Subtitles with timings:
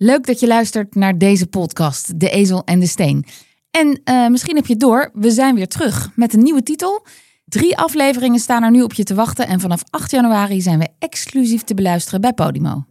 [0.00, 3.24] Leuk dat je luistert naar deze podcast, De Ezel en de Steen.
[3.70, 7.06] En uh, misschien heb je door, we zijn weer terug met een nieuwe titel.
[7.44, 10.88] Drie afleveringen staan er nu op je te wachten en vanaf 8 januari zijn we
[10.98, 12.84] exclusief te beluisteren bij Podimo.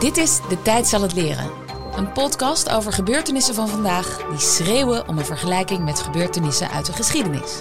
[0.00, 1.50] Dit is De Tijd zal het leren.
[1.96, 6.92] Een podcast over gebeurtenissen van vandaag die schreeuwen om een vergelijking met gebeurtenissen uit de
[6.92, 7.58] geschiedenis.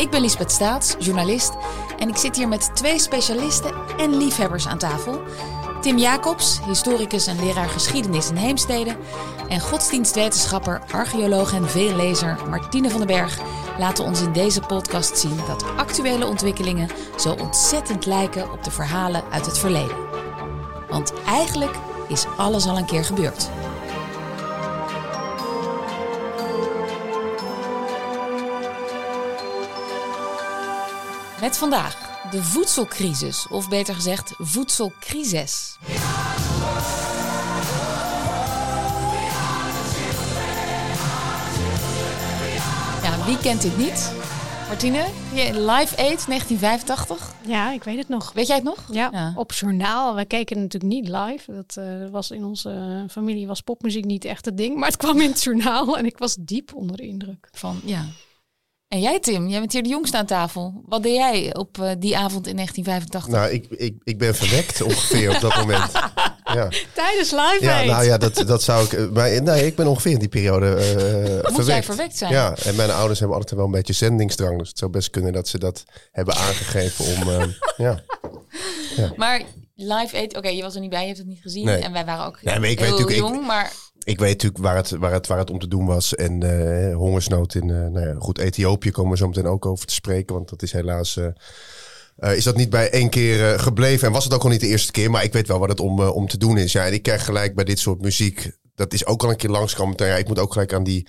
[0.00, 1.52] Ik ben Lisbeth Staats, journalist,
[1.98, 5.22] en ik zit hier met twee specialisten en liefhebbers aan tafel.
[5.80, 8.96] Tim Jacobs, historicus en leraar geschiedenis in Heemstede.
[9.48, 13.38] En godsdienstwetenschapper, archeoloog en veellezer Martine van den Berg
[13.78, 16.88] laten ons in deze podcast zien dat actuele ontwikkelingen
[17.18, 19.96] zo ontzettend lijken op de verhalen uit het verleden.
[20.88, 21.74] Want eigenlijk
[22.08, 23.50] is alles al een keer gebeurd.
[31.40, 35.78] Met vandaag de voedselcrisis, of beter gezegd voedselcrisis.
[43.02, 44.12] Ja, wie kent dit niet?
[44.68, 45.04] Martine,
[45.52, 47.34] Live Aid 1985.
[47.46, 48.32] Ja, ik weet het nog.
[48.32, 48.84] Weet jij het nog?
[48.90, 50.14] Ja, op journaal.
[50.14, 51.52] We keken natuurlijk niet live.
[51.52, 55.20] Dat uh, was in onze familie was popmuziek niet echt het ding, maar het kwam
[55.20, 57.48] in het journaal en ik was diep onder de indruk.
[57.52, 58.04] Van ja.
[58.90, 60.82] En jij Tim, jij bent hier de jongste aan tafel.
[60.86, 63.28] Wat deed jij op uh, die avond in 1985?
[63.28, 65.90] Nou, ik, ik, ik ben verwekt ongeveer op dat moment.
[66.54, 66.68] Ja.
[66.94, 68.92] Tijdens live Ja, nou ja, dat, dat zou ik...
[68.92, 71.50] Uh, maar nee, ik ben ongeveer in die periode uh, verwekt.
[71.50, 72.32] Moet jij verwekt zijn?
[72.32, 74.58] Ja, en mijn ouders hebben altijd wel een beetje zendingsdrang.
[74.58, 77.28] Dus het zou best kunnen dat ze dat hebben aangegeven om...
[77.86, 78.02] ja.
[78.96, 79.12] ja.
[79.16, 79.42] Maar
[79.74, 81.64] live eet, oké, je was er niet bij, je hebt het niet gezien.
[81.64, 81.82] Nee.
[81.82, 83.72] En wij waren ook nee, maar ik heel weet jong, ik, maar...
[84.04, 86.14] Ik weet natuurlijk waar het, waar het, waar het om te doen was.
[86.14, 89.86] En uh, hongersnood in, uh, nou ja, goed, Ethiopië komen we zo meteen ook over
[89.86, 90.34] te spreken.
[90.34, 91.16] Want dat is helaas...
[91.16, 94.06] Uh, is dat niet bij één keer gebleven.
[94.06, 95.10] En was het ook al niet de eerste keer.
[95.10, 96.72] Maar ik weet wel wat het om, om te doen is.
[96.72, 98.50] Ja, en ik krijg gelijk bij dit soort muziek.
[98.74, 99.94] Dat is ook al een keer langskomen.
[99.96, 101.08] Ja, ik moet ook gelijk aan die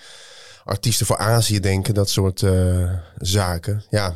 [0.63, 1.93] artiesten voor Azië denken.
[1.93, 2.43] Dat soort
[3.17, 3.83] zaken.
[3.89, 4.15] Ja,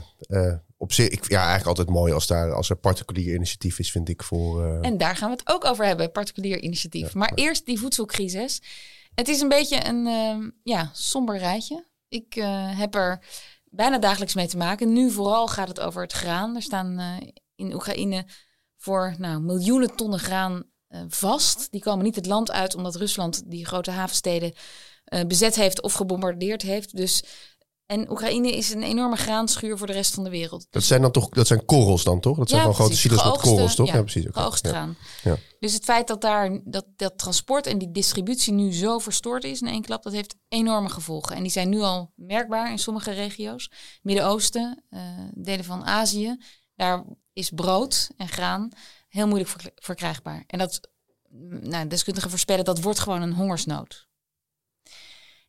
[0.78, 4.10] op zich, ik, ja, eigenlijk altijd mooi als, daar, als er particulier initiatief is, vind
[4.10, 4.80] ik voor.
[4.82, 7.14] En daar gaan we het ook over hebben, particulier initiatief.
[7.14, 8.62] Ja, maar eerst die voedselcrisis.
[9.16, 11.86] Het is een beetje een uh, ja, somber rijtje.
[12.08, 13.26] Ik uh, heb er
[13.64, 14.94] bijna dagelijks mee te maken.
[14.94, 16.56] Nu vooral gaat het over het graan.
[16.56, 18.26] Er staan uh, in Oekraïne
[18.78, 20.64] voor nou, miljoenen tonnen graan
[21.08, 21.72] vast.
[21.72, 24.54] Die komen niet het land uit omdat Rusland die grote havensteden
[25.28, 26.96] bezet heeft of gebombardeerd heeft.
[26.96, 27.24] Dus
[27.86, 30.68] en Oekraïne is een enorme graanschuur voor de rest van de wereld.
[30.70, 32.38] Dat zijn dan toch, dat zijn korrels dan toch?
[32.38, 33.88] Dat zijn ja, gewoon grote silo's met korrels, toch?
[33.88, 34.28] Ja, ja precies.
[34.28, 34.42] Okay.
[34.42, 34.98] Geoogst graan.
[35.24, 35.38] Ja.
[35.60, 39.62] Dus het feit dat daar dat, dat transport en die distributie nu zo verstoord is
[39.62, 41.36] in één klap, dat heeft enorme gevolgen.
[41.36, 43.72] En die zijn nu al merkbaar in sommige regio's.
[44.02, 45.02] Midden-Oosten, uh,
[45.34, 46.38] delen van Azië.
[46.76, 47.04] Daar
[47.34, 48.72] is brood en graan
[49.08, 50.44] heel moeilijk ver verkrijgbaar.
[50.48, 50.80] En dat,
[51.62, 54.08] nou, deskundigen voorspellen, dat wordt gewoon een hongersnood.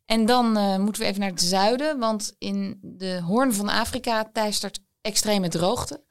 [0.07, 4.29] En dan uh, moeten we even naar het zuiden, want in de hoorn van Afrika
[4.33, 6.05] teistert extreme droogte.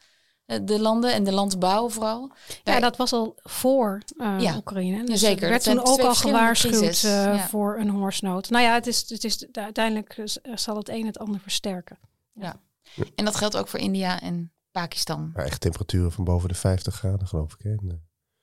[0.47, 2.33] Uh, de landen en de landbouw vooral.
[2.47, 2.81] Ja, Daar...
[2.81, 4.57] dat was al voor uh, ja.
[4.57, 5.05] Oekraïne.
[5.05, 5.43] Dus Zeker.
[5.43, 7.49] Er werd toen ook al gewaarschuwd ja.
[7.49, 8.51] voor een hongersnood.
[8.51, 10.23] Nou ja, het is, het is, uiteindelijk
[10.55, 11.99] zal het een het ander versterken.
[12.33, 12.61] Ja.
[12.95, 13.05] ja.
[13.15, 15.33] En dat geldt ook voor India en Pakistan.
[15.35, 17.61] Ja, echt temperaturen van boven de 50 graden, geloof ik.
[17.63, 17.71] Hè?
[17.71, 18.03] In,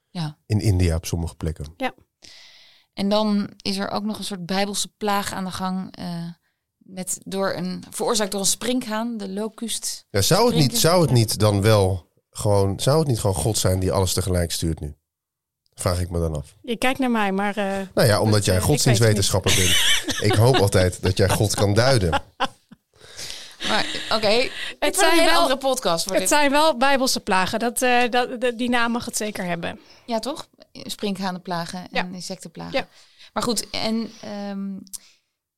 [0.09, 0.37] ja.
[0.45, 1.73] in India op sommige plekken.
[1.77, 1.93] Ja.
[2.93, 5.99] En dan is er ook nog een soort bijbelse plaag aan de gang.
[5.99, 6.05] Uh,
[6.77, 10.05] met door een, veroorzaakt door een sprinkhaan, de locust.
[10.09, 13.57] Ja, zou, het niet, zou het niet dan wel gewoon, zou het niet gewoon God
[13.57, 14.95] zijn die alles tegelijk stuurt nu?
[15.73, 16.55] Vraag ik me dan af.
[16.61, 17.57] Je kijkt naar mij, maar.
[17.57, 20.21] Uh, nou ja, omdat jij godsdienstwetenschapper bent.
[20.31, 22.21] ik hoop altijd dat jij God kan duiden.
[23.73, 24.51] Maar oké, okay.
[24.79, 26.06] het zijn een wel, andere podcast.
[26.06, 26.28] het dit.
[26.28, 27.59] zijn wel bijbelse plagen.
[27.59, 29.79] Dat, uh, dat, die naam mag het zeker hebben.
[30.06, 30.47] Ja, toch?
[30.72, 32.16] Sprinkhanenplagen en ja.
[32.16, 32.73] insectenplagen.
[32.73, 32.88] Ja.
[33.33, 34.12] Maar goed, en
[34.50, 34.83] um,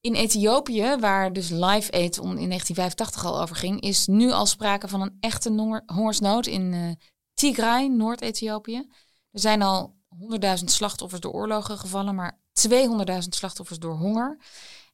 [0.02, 4.88] in Ethiopië, waar dus Live Aid in 1985 al over ging, is nu al sprake
[4.88, 6.92] van een echte hongersnood in uh,
[7.34, 8.88] Tigray, Noord-Ethiopië.
[9.32, 9.96] Er zijn al
[10.42, 12.40] 100.000 slachtoffers door oorlogen gevallen, maar
[12.70, 14.38] 200.000 slachtoffers door honger.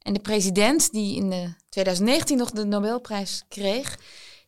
[0.02, 4.00] En de president, die in de 2019 nog de Nobelprijs kreeg,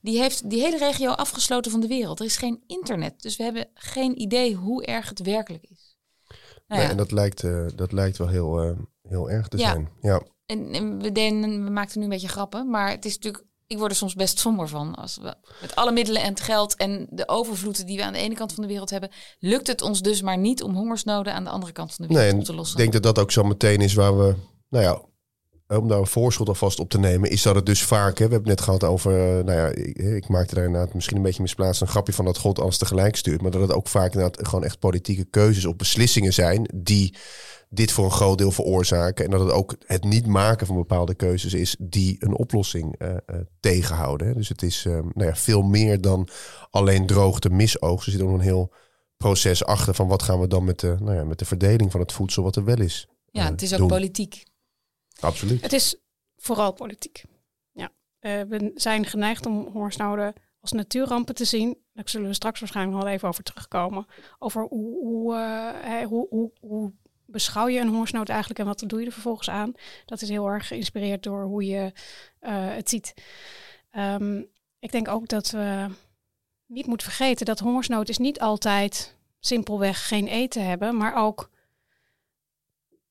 [0.02, 2.20] die heeft die hele regio afgesloten van de wereld.
[2.20, 5.98] Er is geen internet, dus we hebben geen idee hoe erg het werkelijk is.
[6.28, 6.78] Nou ja.
[6.78, 9.72] nee, en dat lijkt, uh, dat lijkt wel heel, uh, heel erg te ja.
[9.72, 9.90] zijn.
[10.02, 10.22] Ja.
[10.46, 13.80] En, en we, deden, we maakten nu een beetje grappen, maar het is natuurlijk ik
[13.80, 14.96] word er soms best somber van.
[14.96, 18.20] Als we met alle middelen en het geld en de overvloed die we aan de
[18.20, 19.10] ene kant van de wereld hebben,
[19.40, 22.32] lukt het ons dus maar niet om hongersnoden aan de andere kant van de wereld
[22.32, 22.78] nee, op te lossen.
[22.78, 24.36] Ik denk dat dat ook zo meteen is waar we,
[24.70, 25.02] nou ja,
[25.78, 28.32] om daar een voorschot alvast op te nemen, is dat het dus vaak, hè, we
[28.34, 31.24] hebben het net gehad over, uh, nou ja, ik, ik, maakte daar inderdaad misschien een
[31.24, 34.14] beetje misplaatst een grapje van dat God alles tegelijk stuurt, maar dat het ook vaak
[34.14, 37.16] inderdaad gewoon echt politieke keuzes of beslissingen zijn die
[37.74, 39.26] dit voor een groot deel veroorzaken.
[39.26, 43.10] En dat het ook het niet maken van bepaalde keuzes is die een oplossing uh,
[43.10, 43.16] uh,
[43.60, 44.36] tegenhouden.
[44.36, 46.28] Dus het is uh, nou ja, veel meer dan
[46.70, 48.06] alleen droogte misoogst.
[48.06, 48.74] Er zit ook een heel
[49.18, 52.00] proces achter van wat gaan we dan met de, nou ja, met de verdeling van
[52.00, 53.08] het voedsel wat er wel is.
[53.32, 53.88] Ja, het is ook doen.
[53.88, 54.44] politiek.
[55.24, 55.62] Absoluut.
[55.62, 55.96] Het is
[56.38, 57.24] vooral politiek.
[57.72, 57.92] Ja.
[58.20, 61.78] we zijn geneigd om hongersnoden als natuurrampen te zien.
[61.94, 64.06] Daar zullen we straks waarschijnlijk nog wel even over terugkomen.
[64.40, 66.94] Over hoe, hoe, hoe, hoe, hoe
[67.26, 69.74] beschouw je een hongersnood eigenlijk en wat doe je er vervolgens aan?
[70.06, 71.92] Dat is heel erg geïnspireerd door hoe je
[72.42, 73.14] uh, het ziet.
[73.96, 74.48] Um,
[74.80, 75.88] ik denk ook dat we
[76.66, 81.50] niet moeten vergeten dat hongersnood is niet altijd simpelweg geen eten hebben, maar ook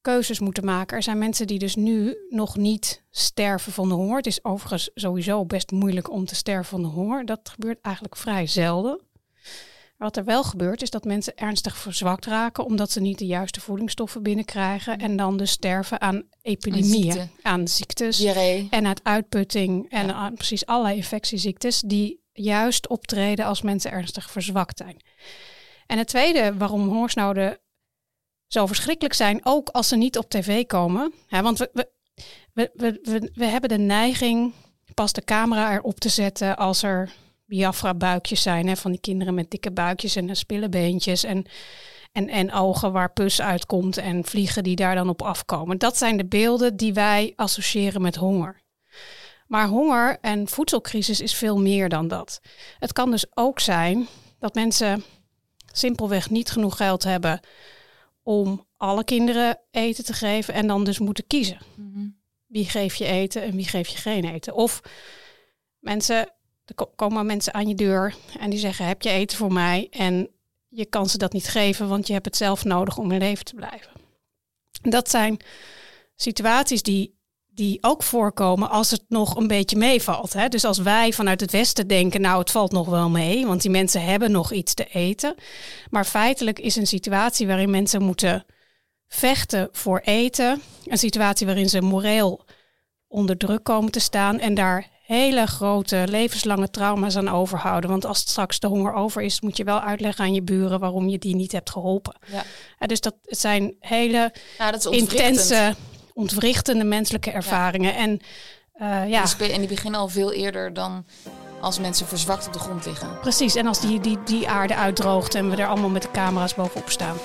[0.02, 0.96] keuzes moeten maken.
[0.96, 4.16] Er zijn mensen die dus nu nog niet sterven van de honger.
[4.16, 7.24] Het is overigens sowieso best moeilijk om te sterven van de honger.
[7.24, 9.00] Dat gebeurt eigenlijk vrij zelden.
[10.02, 13.60] Wat er wel gebeurt is dat mensen ernstig verzwakt raken omdat ze niet de juiste
[13.60, 17.28] voedingsstoffen binnenkrijgen en dan dus sterven aan epidemieën, ziekte.
[17.42, 18.66] aan ziektes Diarree.
[18.70, 24.78] en uit uitputting en aan precies allerlei infectieziektes die juist optreden als mensen ernstig verzwakt
[24.78, 24.96] zijn.
[25.86, 27.58] En het tweede waarom hongersnoden
[28.52, 31.88] zo verschrikkelijk zijn, ook als ze niet op tv komen, want we, we,
[32.52, 34.52] we, we, we, we hebben de neiging
[34.94, 37.12] pas de camera erop te zetten als er
[37.46, 38.68] Biafra-buikjes zijn.
[38.68, 41.24] Hè, van die kinderen met dikke buikjes en spillebeentjes.
[41.24, 41.46] En,
[42.12, 45.78] en, en ogen waar pus uitkomt en vliegen die daar dan op afkomen.
[45.78, 48.60] Dat zijn de beelden die wij associëren met honger.
[49.46, 52.40] Maar honger en voedselcrisis is veel meer dan dat.
[52.78, 54.06] Het kan dus ook zijn
[54.38, 55.04] dat mensen
[55.72, 57.40] simpelweg niet genoeg geld hebben
[58.22, 61.58] om alle kinderen eten te geven en dan dus moeten kiezen.
[61.76, 62.20] Mm -hmm.
[62.46, 64.54] Wie geef je eten en wie geef je geen eten?
[64.54, 64.80] Of
[65.78, 66.32] mensen
[66.64, 69.88] er komen mensen aan je deur en die zeggen: Heb je eten voor mij?
[69.90, 70.28] En
[70.68, 73.44] je kan ze dat niet geven, want je hebt het zelf nodig om in leven
[73.44, 73.90] te blijven.
[74.82, 75.40] Dat zijn
[76.16, 77.18] situaties die,
[77.54, 80.32] die ook voorkomen als het nog een beetje meevalt.
[80.32, 80.48] Hè?
[80.48, 83.70] Dus als wij vanuit het Westen denken: Nou, het valt nog wel mee, want die
[83.70, 85.34] mensen hebben nog iets te eten.
[85.90, 88.44] Maar feitelijk is een situatie waarin mensen moeten
[89.08, 92.44] vechten voor eten, een situatie waarin ze moreel
[93.08, 97.90] onder druk komen te staan en daar hele grote levenslange trauma's aan overhouden.
[97.90, 100.80] Want als het straks de honger over is, moet je wel uitleggen aan je buren
[100.80, 102.16] waarom je die niet hebt geholpen.
[102.26, 102.42] Ja.
[102.78, 105.74] Ja, dus dat zijn hele Ja, dat is intense,
[106.14, 107.94] ontwrichtende menselijke ervaringen.
[107.94, 108.20] En
[108.80, 111.06] uh, ja, En die, en die beginnen al veel eerder dan
[111.60, 113.18] als mensen verzwakt op de grond liggen.
[113.20, 113.54] precies.
[113.54, 116.90] En als die, die, die aarde uitdroogt en we er allemaal met de camera's bovenop
[116.90, 117.16] staan.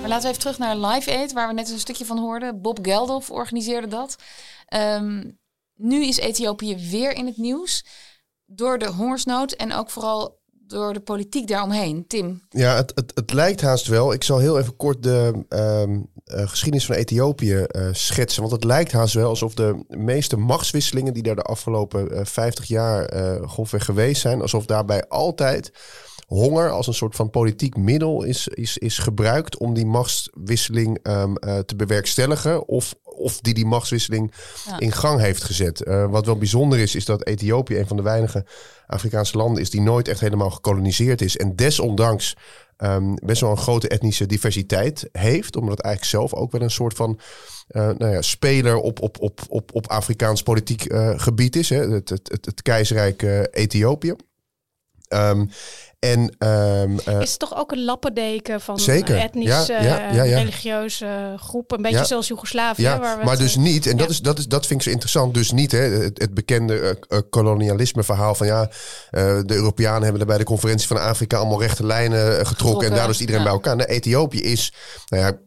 [0.00, 2.60] Maar laten we even terug naar Live Aid, waar we net een stukje van hoorden.
[2.60, 4.16] Bob Geldof organiseerde dat.
[4.74, 5.38] Um,
[5.74, 7.84] nu is Ethiopië weer in het nieuws
[8.46, 12.04] door de hongersnood en ook vooral door de politiek daaromheen.
[12.06, 12.42] Tim.
[12.48, 14.12] Ja, het, het, het lijkt haast wel.
[14.12, 18.40] Ik zal heel even kort de um, uh, geschiedenis van Ethiopië uh, schetsen.
[18.40, 22.64] Want het lijkt haast wel alsof de meeste machtswisselingen die daar de afgelopen uh, 50
[22.64, 25.72] jaar uh, grofweg geweest zijn, alsof daarbij altijd
[26.26, 31.36] honger als een soort van politiek middel is, is, is gebruikt om die machtswisseling um,
[31.40, 32.68] uh, te bewerkstelligen.
[32.68, 34.32] Of, of die die machtswisseling
[34.66, 34.80] ja.
[34.80, 35.86] in gang heeft gezet.
[35.86, 38.46] Uh, wat wel bijzonder is, is dat Ethiopië een van de weinige
[38.86, 41.36] Afrikaanse landen is die nooit echt helemaal gekoloniseerd is.
[41.36, 42.36] En desondanks
[42.78, 45.56] um, best wel een grote etnische diversiteit heeft.
[45.56, 47.18] Omdat het eigenlijk zelf ook wel een soort van
[47.68, 51.68] uh, nou ja, speler op, op, op, op, op Afrikaans politiek uh, gebied is.
[51.68, 51.88] Hè?
[51.88, 54.14] Het, het, het, het keizerrijk Ethiopië.
[55.08, 55.50] Um,
[56.04, 59.16] en, um, uh, is het toch ook een lappendeken van zeker.
[59.16, 60.38] etnische, ja, ja, ja, ja.
[60.38, 61.76] religieuze groepen?
[61.76, 62.82] Een beetje zoals Joegoslavië.
[62.82, 64.78] Ja, waar we maar het, dus eh, niet, en dat, is, dat, is, dat vind
[64.78, 68.70] ik zo interessant, dus niet hè, het, het bekende eh, eh, kolonialisme verhaal van ja,
[69.10, 72.46] eh, de Europeanen hebben er bij de conferentie van Afrika allemaal rechte lijnen eh, getrokken,
[72.46, 73.78] Getrokken, en daardoor is iedereen bij elkaar.
[73.78, 74.72] Ethiopië is,
[75.08, 75.38] nou ja,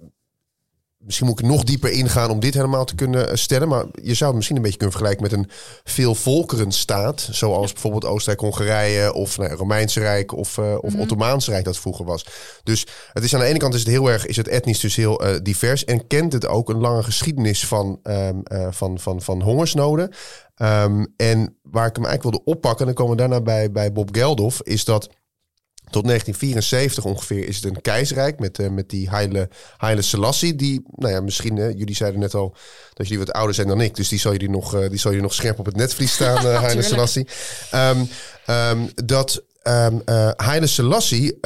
[1.07, 4.13] misschien moet ik nog dieper ingaan om dit helemaal te kunnen eh, stellen, maar je
[4.13, 5.49] zou het misschien een beetje kunnen vergelijken met een
[5.83, 11.05] veel volkerenstaat, zoals bijvoorbeeld Oostenrijk-Hongarije of nou, Romeinse Rijk of, eh, of Mhm.
[11.05, 12.25] Ottomaanse Rijk dat vroeger was.
[12.63, 14.95] Dus het is aan de ene kant is het heel erg, is het etnisch dus
[14.95, 19.21] heel eh, divers en kent het ook een lange geschiedenis van, ehm, eh, van, van,
[19.21, 20.11] van hongersnoden.
[20.55, 23.91] Ehm, en waar ik hem eigenlijk wilde oppakken, en dan komen we daarna bij, bij
[23.91, 25.09] Bob Geldof, is dat
[25.89, 30.55] Tot 1974 ongeveer is het een keizerrijk met, uh, met die Haile, Haile Selassie.
[30.55, 32.55] Die, nou ja, misschien, uh, jullie zeiden net al
[32.93, 33.95] dat jullie wat ouder zijn dan ik.
[33.95, 36.45] Dus die zal jullie nog, uh, die zal jullie nog scherp op het netvlies staan,
[36.45, 37.27] Haile Selassie.
[37.73, 38.09] Um,
[38.47, 40.01] um, dat um,
[40.35, 41.39] Haile Selassie,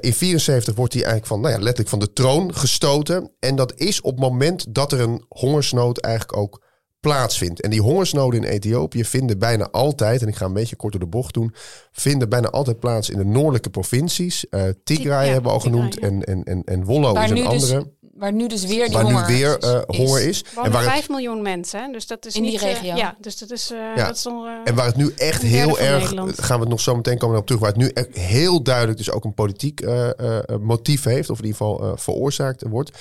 [0.00, 3.30] in 74 wordt hij eigenlijk van, nou ja, letterlijk van de troon gestoten.
[3.40, 6.62] En dat is op het moment dat er een hongersnood eigenlijk ook
[7.00, 7.60] plaatsvindt.
[7.60, 11.00] En die hongersnoden in Ethiopië vinden bijna altijd, en ik ga een beetje kort door
[11.00, 11.54] de bocht doen,
[11.92, 14.44] vinden bijna altijd plaats in de noordelijke provincies.
[14.50, 16.00] Uh, Tigray ja, hebben we al Tigray, genoemd ja.
[16.00, 17.90] en, en, en, en Wollo Waar is een dus, andere.
[18.14, 19.96] waar nu dus weer die waar honger nu weer uh, is.
[19.96, 20.44] honger is.
[20.54, 21.92] Wonen En waar, het, 5 miljoen mensen, hè?
[21.92, 22.96] dus dat is In die niet, eh, regio.
[22.96, 24.06] ja, dus dat is, eh Ja.
[24.06, 26.42] dat is dan, eh, en waar het nu echt heel erg, Nederland.
[26.42, 28.98] gaan we het nog zo meteen komen op terug, waar het nu echt heel duidelijk
[28.98, 32.98] dus ook een politiek uh, uh, motief heeft, of in ieder geval uh, veroorzaakt wordt.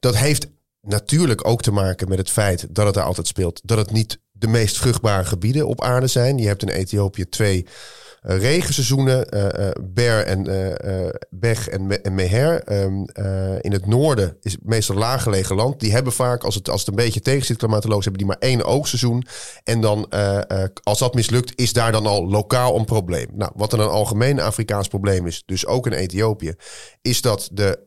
[0.00, 0.46] Dat heeft
[0.86, 3.60] natuurlijk ook te maken met het feit dat het daar altijd speelt.
[3.64, 6.38] Dat het niet de meest vruchtbare gebieden op aarde zijn.
[6.38, 7.66] Je hebt in Ethiopië twee
[8.28, 10.42] regenseizoenen, uh, uh, Ber en
[11.30, 12.72] Beg en, Me en Meher.
[12.82, 13.04] Um,
[13.60, 15.80] in het noorden is het meestal laaggelegen land.
[15.80, 18.48] Die hebben vaak, als het, als het een beetje tegen zit klimatologisch, hebben die maar
[18.48, 19.26] één oogseizoen.
[19.64, 20.08] En dan,
[20.82, 23.26] als dat mislukt, is daar dan al lokaal een probleem.
[23.32, 26.54] Nou, wat dan een algemeen Afrikaans probleem is, dus ook in Ethiopië,
[27.02, 27.78] is dat de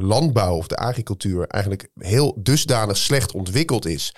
[0.00, 4.14] landbouw of de agricultuur eigenlijk heel dusdanig slecht ontwikkeld is.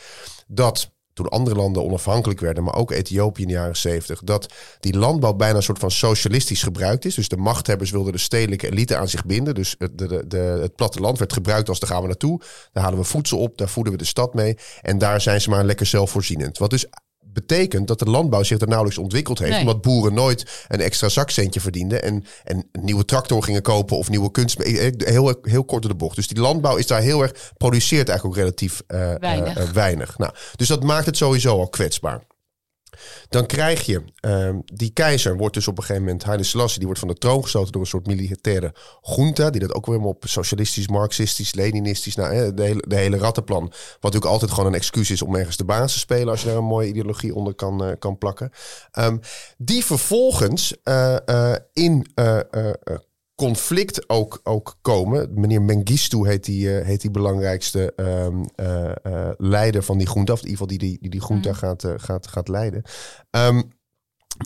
[0.46, 0.90] Dat
[1.20, 5.34] toen andere landen onafhankelijk werden, maar ook Ethiopië in de jaren 70, dat die landbouw
[5.34, 7.14] bijna een soort van socialistisch gebruikt is.
[7.14, 9.54] Dus de machthebbers wilden de stedelijke elite aan zich binden.
[9.54, 12.40] Dus het, de, het platteland werd gebruikt als daar gaan we naartoe.
[12.72, 14.56] Daar halen we voedsel op, daar voeden we de stad mee.
[14.80, 16.58] En daar zijn ze maar lekker zelfvoorzienend.
[16.58, 16.86] Wat dus
[17.32, 19.50] betekent dat de landbouw zich er nauwelijks ontwikkeld heeft.
[19.50, 19.60] Nee.
[19.60, 22.02] Omdat boeren nooit een extra zakcentje verdienden.
[22.02, 24.62] En, en een nieuwe tractor gingen kopen of nieuwe kunst.
[24.62, 26.16] Heel, heel kort door de bocht.
[26.16, 27.52] Dus die landbouw is daar heel erg.
[27.56, 29.58] produceert eigenlijk ook relatief uh, weinig.
[29.58, 30.18] Uh, weinig.
[30.18, 32.22] Nou, dus dat maakt het sowieso al kwetsbaar.
[33.28, 36.86] Dan krijg je, uh, die keizer wordt dus op een gegeven moment, Haile Selassie, die
[36.86, 40.24] wordt van de troon gestoten door een soort militaire junta, die dat ook weer op
[40.26, 45.10] socialistisch, marxistisch, leninistisch, nou, de, hele, de hele rattenplan, wat natuurlijk altijd gewoon een excuus
[45.10, 47.84] is om ergens de baas te spelen, als je daar een mooie ideologie onder kan,
[47.84, 48.50] uh, kan plakken.
[48.98, 49.20] Um,
[49.56, 51.16] die vervolgens uh,
[51.72, 52.06] in
[53.40, 55.28] conflict ook, ook komen.
[55.34, 60.32] Meneer Mengistu heet die, uh, heet die belangrijkste um, uh, uh, leider van die groente,
[60.32, 61.54] of in ieder geval die die, die, die groente mm.
[61.54, 62.82] gaat, gaat, gaat leiden.
[63.30, 63.72] Um,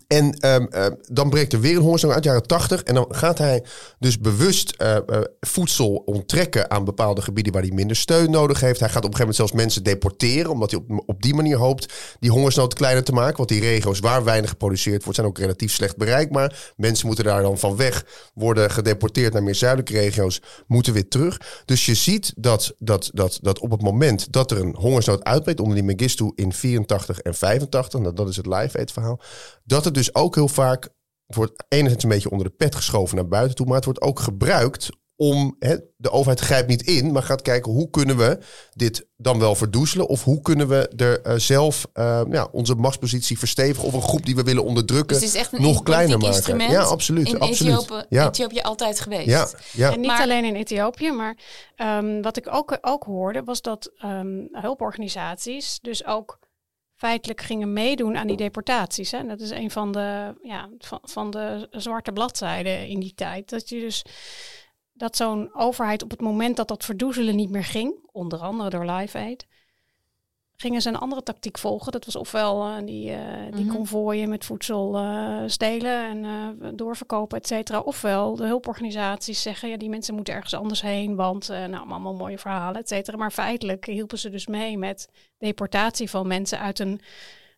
[0.06, 2.82] en um, uh, dan breekt er weer een hongersnood uit, jaren 80.
[2.82, 3.64] En dan gaat hij
[3.98, 8.80] dus bewust uh, uh, voedsel onttrekken aan bepaalde gebieden waar hij minder steun nodig heeft.
[8.80, 11.56] Hij gaat op een gegeven moment zelfs mensen deporteren, omdat hij op, op die manier
[11.56, 13.36] hoopt die hongersnood kleiner te maken.
[13.36, 16.72] Want die regio's waar weinig geproduceerd wordt, zijn ook relatief slecht bereikbaar.
[16.76, 21.62] Mensen moeten daar dan van weg worden gedeporteerd naar meer zuidelijke regio's, moeten weer terug.
[21.64, 25.60] Dus je ziet dat, dat, dat, dat op het moment dat er een hongersnood uitbreekt
[25.60, 29.20] onder die Mengistu in 84 en 85, nou, dat is het live aid verhaal,
[29.64, 30.88] dat het dus ook heel vaak
[31.26, 34.00] het wordt enigszins een beetje onder de pet geschoven naar buiten toe, maar het wordt
[34.00, 38.38] ook gebruikt om hè, de overheid grijpt niet in, maar gaat kijken hoe kunnen we
[38.70, 43.38] dit dan wel verdoezelen of hoe kunnen we er uh, zelf uh, ja, onze machtspositie
[43.38, 46.18] verstevigen of een groep die we willen onderdrukken dus het is echt een nog kleiner
[46.18, 46.34] maken.
[46.34, 47.28] Instrument Ja, absoluut.
[47.28, 47.72] In absoluut.
[47.72, 48.28] Ethiopië, ja.
[48.28, 49.26] Ethiopië altijd geweest.
[49.26, 49.92] Ja, ja.
[49.92, 51.38] En niet Maar- alleen in Ethiopië, maar
[51.76, 56.38] ehm, wat ik ook, ook hoorde was dat ehm, hulporganisaties dus ook
[57.04, 59.10] feitelijk gingen meedoen aan die deportaties.
[59.10, 59.26] Hè?
[59.26, 60.68] Dat is een van de, ja,
[61.02, 63.50] van de zwarte bladzijden in die tijd.
[63.50, 64.04] Dat je dus
[64.92, 68.84] dat zo'n overheid op het moment dat dat verdoezelen niet meer ging, onder andere door
[68.84, 69.46] Live Aid,
[70.64, 71.92] gingen ze een andere tactiek volgen.
[71.92, 73.74] Dat was ofwel eh, die, eh die Mhm.
[73.74, 77.80] konvooien met voedsel eh, stelen en doorverkopen, et cetera.
[77.80, 82.38] Ofwel de hulporganisaties zeggen, ja, die mensen moeten ergens anders heen, want nou, allemaal mooie
[82.38, 83.16] verhalen, et cetera.
[83.16, 87.00] Maar feitelijk hielpen ze dus mee met deportatie van mensen uit een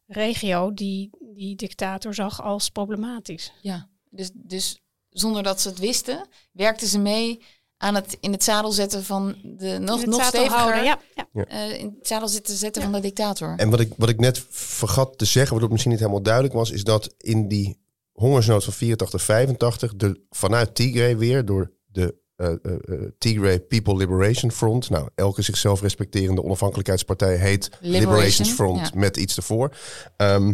[0.07, 3.53] regio die die dictator zag als problematisch.
[3.63, 7.43] Ja, dus, dus zonder dat ze het wisten, werkten ze mee
[7.79, 10.99] aan het in het zadel zetten van de nog, het nog steviger houden, ja,
[11.33, 11.45] ja.
[11.45, 13.55] eh, in het zadel zitten zetten van de dictator.
[13.57, 16.55] En wat ik, wat ik net vergat te zeggen, wat ook misschien niet helemaal duidelijk
[16.55, 22.25] was, is dat in die hongersnood van 84, 85, de, vanuit Tigray weer door de
[22.37, 28.79] uh, uh, Tigray People Liberation Front, nou, elke zichzelf respecterende onafhankelijkheidspartij heet Liberation, Liberations Front
[28.81, 28.91] ja.
[28.95, 29.77] met iets ervoor.
[30.17, 30.53] Ehm,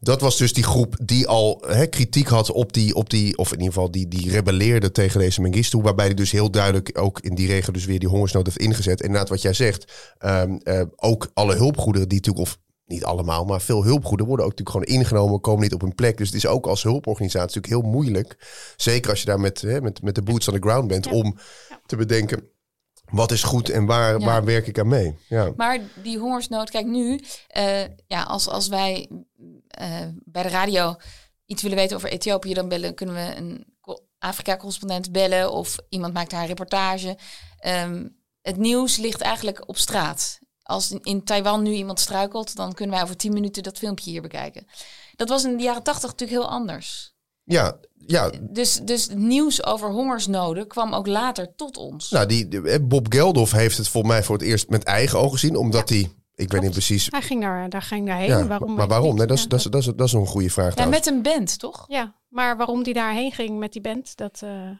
[0.00, 3.58] dat was dus die groep die al kritiek had op die, op die, of in
[3.58, 7.34] ieder geval die, die rebelleerde tegen deze Mengistu, waarbij hij dus heel duidelijk ook in
[7.34, 9.00] die regio dus weer die hongersnood heeft ingezet.
[9.00, 9.92] En inderdaad wat jij zegt,
[10.24, 14.56] um, uh, ook alle hulpgoederen die natuurlijk, of niet allemaal, maar veel hulpgoederen worden ook
[14.58, 16.16] natuurlijk gewoon ingenomen, komen niet op hun plek.
[16.16, 18.36] Dus het is ook als hulporganisatie natuurlijk heel moeilijk,
[18.76, 21.10] zeker als je daar met, hè, met, met de boots on the ground bent, Ja.
[21.10, 21.38] om
[21.68, 21.80] Ja.
[21.86, 22.48] te bedenken,
[23.04, 24.24] wat is goed en waar, Ja.
[24.26, 25.18] waar werk ik aan mee?
[25.28, 25.52] Ja.
[25.56, 29.08] Maar die hongersnood, kijk nu, eh, ja, als, als wij
[29.68, 30.96] eh, bij de radio
[31.46, 33.72] iets willen weten over Ethiopië, dan bellen, kunnen we een
[34.18, 37.18] Afrika-correspondent bellen of iemand maakt haar reportage.
[37.58, 38.08] Ehm,
[38.42, 40.38] het nieuws ligt eigenlijk op straat.
[40.66, 44.10] Als in, in Taiwan nu iemand struikelt, dan kunnen wij over tien minuten dat filmpje
[44.10, 44.66] hier bekijken.
[45.16, 47.14] Dat was in de jaren tachtig natuurlijk heel anders.
[47.44, 48.30] Ja, ja.
[48.40, 52.10] Dus, dus nieuws over hongersnoden kwam ook later tot ons.
[52.10, 55.56] Nou, die, Bob Geldof heeft het volgens mij voor het eerst met eigen ogen gezien,
[55.56, 57.06] omdat hij, ik weet niet precies.
[57.10, 58.28] Hij ging daar, daar ging daarheen.
[58.28, 59.16] Ja, waarom maar waarom?
[59.16, 59.48] Nee, dat, is, Ja.
[59.48, 60.76] dat, is, dat, is, dat is nog een goede vraag.
[60.76, 61.84] ja, met een band, toch?
[61.88, 64.40] Ja, maar waarom die daarheen ging met die band, dat...
[64.42, 64.70] eh,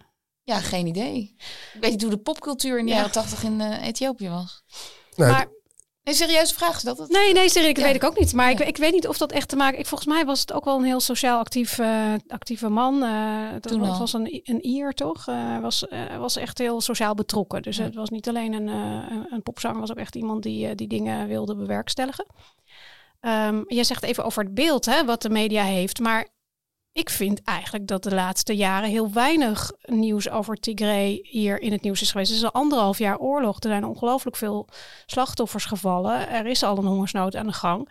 [0.43, 1.35] Ja, geen idee.
[1.75, 2.97] Ik weet niet hoe de popcultuur in de Ja.
[2.97, 4.63] jaren tachtig in eh, Ethiopië was.
[5.17, 5.47] Nou, maar
[6.05, 7.11] Een serieuze vraag is dat het?
[7.11, 7.85] Nee, nee, serieus, dat Ja.
[7.93, 8.33] weet ik ook niet.
[8.33, 8.65] Maar ik, Ja.
[8.65, 9.79] ik weet niet of dat echt te maken...
[9.79, 13.03] Ik, volgens mij was het ook wel een heel sociaal actief, eh, actieve man.
[13.03, 15.27] Eh, Toen was, was een, een Ier, toch?
[15.27, 15.85] Hij was,
[16.19, 17.63] was echt heel sociaal betrokken.
[17.63, 17.85] Dus Ja.
[17.85, 18.67] het was niet alleen een,
[19.33, 19.81] een, popzanger.
[19.81, 22.27] was ook echt iemand die, die dingen wilde bewerkstelligen.
[23.21, 25.99] Ehm jij zegt even over het beeld, hè, wat de media heeft.
[25.99, 26.29] Maar
[26.95, 31.83] ik vind eigenlijk dat de laatste jaren heel weinig nieuws over Tigray hier in het
[31.83, 32.31] nieuws is geweest.
[32.31, 33.61] Het is al anderhalf jaar oorlog.
[33.61, 34.69] Er zijn ongelooflijk veel
[35.07, 36.29] slachtoffers gevallen.
[36.29, 37.89] Er is al een hongersnood aan de gang.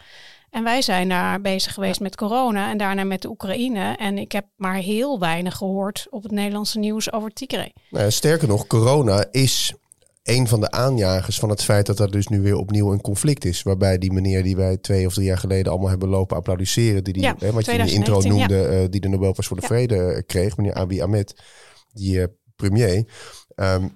[0.49, 3.95] En wij zijn daar bezig geweest met corona en daarna met de Oekraïne.
[3.97, 7.73] En ik heb maar heel weinig gehoord op het Nederlandse nieuws over Tigray.
[7.89, 9.73] Nou sterker nog, corona is
[10.23, 13.45] een van de aanjagers van het feit dat er dus nu weer opnieuw een conflict
[13.45, 13.63] is.
[13.63, 17.03] Waarbij die meneer die wij twee of drie jaar geleden allemaal hebben lopen applaudisseren.
[17.03, 19.47] Die, die Ja, hè, wat je in de intro 2019, noemde, eh, die de Nobelprijs
[19.47, 19.67] voor de Ja.
[19.67, 20.57] Vrede eh, kreeg.
[20.57, 21.41] Meneer Abiy Ahmed,
[21.93, 23.07] die eh, premier.
[23.55, 23.87] Ehm,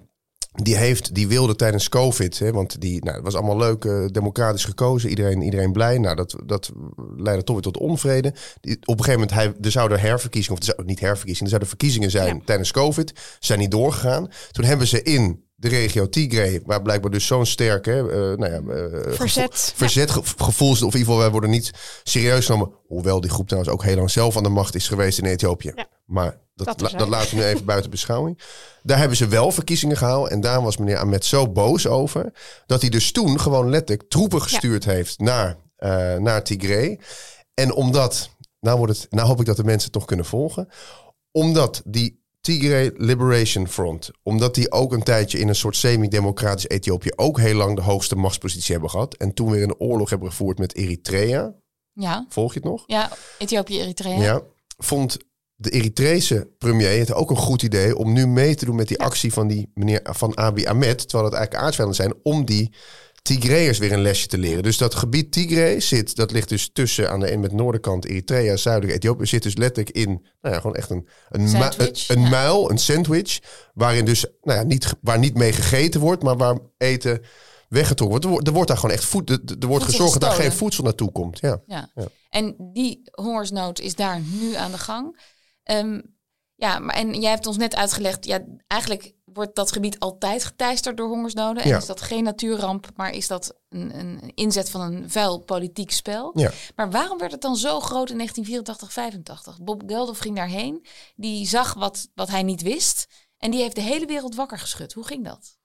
[0.51, 4.65] die, heeft, die wilde tijdens COVID, hè, want die, nou, het was allemaal leuk, democratisch
[4.65, 5.97] gekozen, iedereen, iedereen blij.
[5.97, 6.71] Nou, dat, dat
[7.15, 8.33] leidde toch weer tot onvrede.
[8.61, 11.49] Die, op een gegeven moment, hij, er zouden herverkiezingen, of er zou, niet herverkiezingen, er
[11.49, 14.29] zouden verkiezingen zijn tijdens COVID, zijn niet doorgegaan.
[14.51, 18.73] Toen hebben ze in de regio Tigray, waar blijkbaar dus zo'n sterke eh, nou ja,
[18.73, 19.55] eh, Verzet.
[19.55, 21.71] gevo- verzet gevoel is, of in ieder geval wij worden niet
[22.03, 22.71] serieus genomen.
[22.87, 25.71] Hoewel die groep trouwens ook heel lang zelf aan de macht is geweest in Ethiopië.
[25.75, 25.87] Ja.
[26.05, 26.97] Maar dat, Dat la- terzijde.
[26.97, 28.39] dat laten we nu even buiten beschouwing.
[28.83, 30.29] Daar hebben ze wel verkiezingen gehaald.
[30.29, 32.31] En daar was meneer Ahmed zo boos over.
[32.65, 36.99] Dat hij dus toen gewoon letterlijk troepen gestuurd heeft naar, eh, naar Tigray.
[37.53, 40.67] En omdat, nou, wordt het, nou hoop ik dat de mensen het toch kunnen volgen.
[41.31, 47.11] Omdat die Tigray Liberation Front, omdat die ook een tijdje in een soort semi-democratisch Ethiopië
[47.15, 49.13] ook heel lang de hoogste machtspositie hebben gehad.
[49.13, 51.53] En toen weer een oorlog hebben gevoerd met Eritrea.
[51.93, 52.83] Ja, Volg je het nog?
[52.85, 54.21] ja Ethiopië, Eritrea.
[54.21, 54.41] Ja.
[54.77, 55.17] Vond
[55.55, 58.99] de Eritrese premier het ook een goed idee om nu mee te doen met die
[58.99, 62.73] actie van die meneer van Abiy Ahmed, terwijl het eigenlijk aardsvijanden zijn, om die
[63.27, 64.63] Tigreërs weer een lesje te leren.
[64.63, 68.55] Dus dat gebied Tigray zit, dat ligt dus tussen aan de een met noordelijkant Eritrea,
[68.55, 70.09] zuidelijk Ethiopië, zit dus letterlijk in,
[70.41, 72.29] nou ja, gewoon echt een, een, Sandwich, een, een ja.
[72.29, 73.39] muil, een sandwich,
[73.73, 77.21] waarin dus, nou ja, niet, waar niet mee gegeten wordt, maar waar eten
[77.69, 78.25] weggetrokken wordt.
[78.25, 80.51] Er wordt, er wordt daar gewoon echt voed, er, er wordt gezorgd dat daar geen
[80.51, 81.39] voedsel naartoe komt.
[81.39, 81.61] Ja.
[81.65, 81.91] Ja.
[81.95, 82.07] Ja.
[82.29, 85.19] En die hongersnood is daar nu aan de gang.
[85.63, 86.01] Ehm,
[86.55, 90.97] ja, maar en jij hebt ons net uitgelegd, ja, eigenlijk wordt dat gebied altijd geteisterd
[90.97, 91.63] door hongersnoden.
[91.63, 91.77] En Ja.
[91.77, 96.31] is dat geen natuurramp, maar is dat een, een inzet van een vuil politiek spel.
[96.39, 96.51] Ja.
[96.75, 99.59] Maar waarom werd het dan zo groot in 1984, 85?
[99.61, 103.07] Bob Geldof ging daarheen, die zag wat, wat hij niet wist.
[103.37, 104.93] En die heeft de hele wereld wakker geschud.
[104.93, 105.57] Hoe ging dat?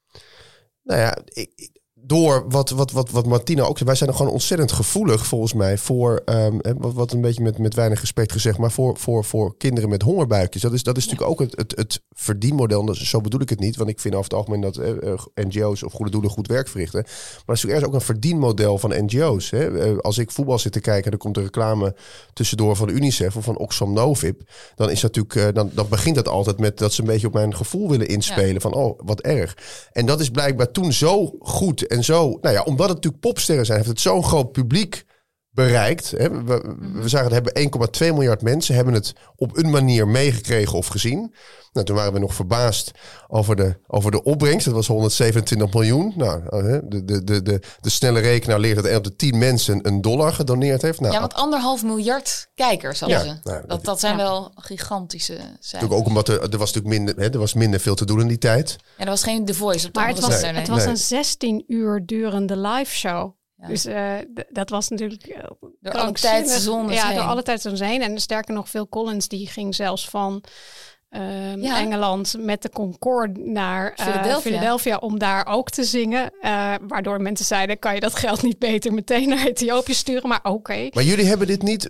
[0.82, 4.32] Nou ja, ik- door wat, wat, wat, wat Martina ook zei, wij zijn er gewoon
[4.32, 8.58] ontzettend gevoelig volgens mij voor, ehm, wat, wat een beetje met, met weinig respect gezegd,
[8.58, 10.62] maar voor, voor, voor kinderen met hongerbuikjes.
[10.62, 12.90] Dat is, dat is natuurlijk ook het, het, het verdienmodel.
[12.90, 15.18] Is- zo bedoel ik het niet, want ik vind over het algemeen dat eh, eh,
[15.34, 17.00] NGO's of goede doelen goed werk verrichten.
[17.02, 17.12] Maar
[17.46, 19.50] dat is natuurlijk ergens ook een verdienmodel van NGO's.
[19.50, 19.78] Hè.
[19.80, 21.94] Eh, Als ik voetbal zit te kijken, dan komt er reclame
[22.32, 24.40] tussendoor van UNICEF of van Oxfam Novib.
[24.74, 27.32] Dan is dat natuurlijk, dan, dan begint dat altijd met dat ze een beetje op
[27.32, 28.60] mijn gevoel willen inspelen.
[28.60, 29.56] Van oh, wat erg.
[29.92, 32.38] En dat is blijkbaar toen zo goed en zo.
[32.40, 35.04] Nou ja, omdat het natuurlijk popsterren zijn, heeft het zo'n groot publiek
[35.52, 36.10] bereikt.
[36.10, 36.44] Hè.
[36.44, 40.86] We, we zagen, er hebben 1,2 miljard mensen hebben het op een manier meegekregen of
[40.86, 41.34] gezien.
[41.72, 42.90] Nou, toen waren we nog verbaasd
[43.28, 44.64] over de, over de opbrengst.
[44.64, 46.12] Dat was 127 miljoen.
[46.16, 49.16] Nou, eh, hè, de, de, de, de, de snelle rekenaar leert dat 1 op de
[49.16, 51.00] 10 mensen een dollar gedoneerd heeft.
[51.00, 53.40] Nou, Ja, want anderhalf miljard kijkers hadden Ja, ze.
[53.42, 54.22] nou, dat- dat, dat zijn Ja.
[54.22, 55.72] wel gigantische cijfers.
[55.72, 58.20] natuurlijk ook omdat er, er was natuurlijk minder, hè, er was minder veel te doen
[58.20, 58.76] in die tijd.
[58.96, 60.86] Ja, er was geen The Voice op de Maar het was, het was Nee.
[60.88, 63.34] een 16 uur durende live show.
[63.62, 63.68] Ja.
[63.68, 64.14] Dus eh,
[64.50, 65.44] dat was natuurlijk eh,
[65.80, 67.16] Door alle Ja, heen.
[67.16, 67.42] door alle
[67.84, 68.02] heen.
[68.02, 70.42] En sterker nog, Phil Collins die ging zelfs van
[71.08, 71.78] ehm, Ja.
[71.78, 74.40] Engeland met de Concorde naar eh, Philadelphia.
[74.40, 76.30] Philadelphia om daar ook te zingen.
[76.40, 80.28] Eh, waardoor mensen zeiden, kan je dat geld niet beter meteen naar Ethiopië sturen?
[80.28, 80.88] Maar oké.
[80.92, 81.88] Maar jullie hebben dit niet,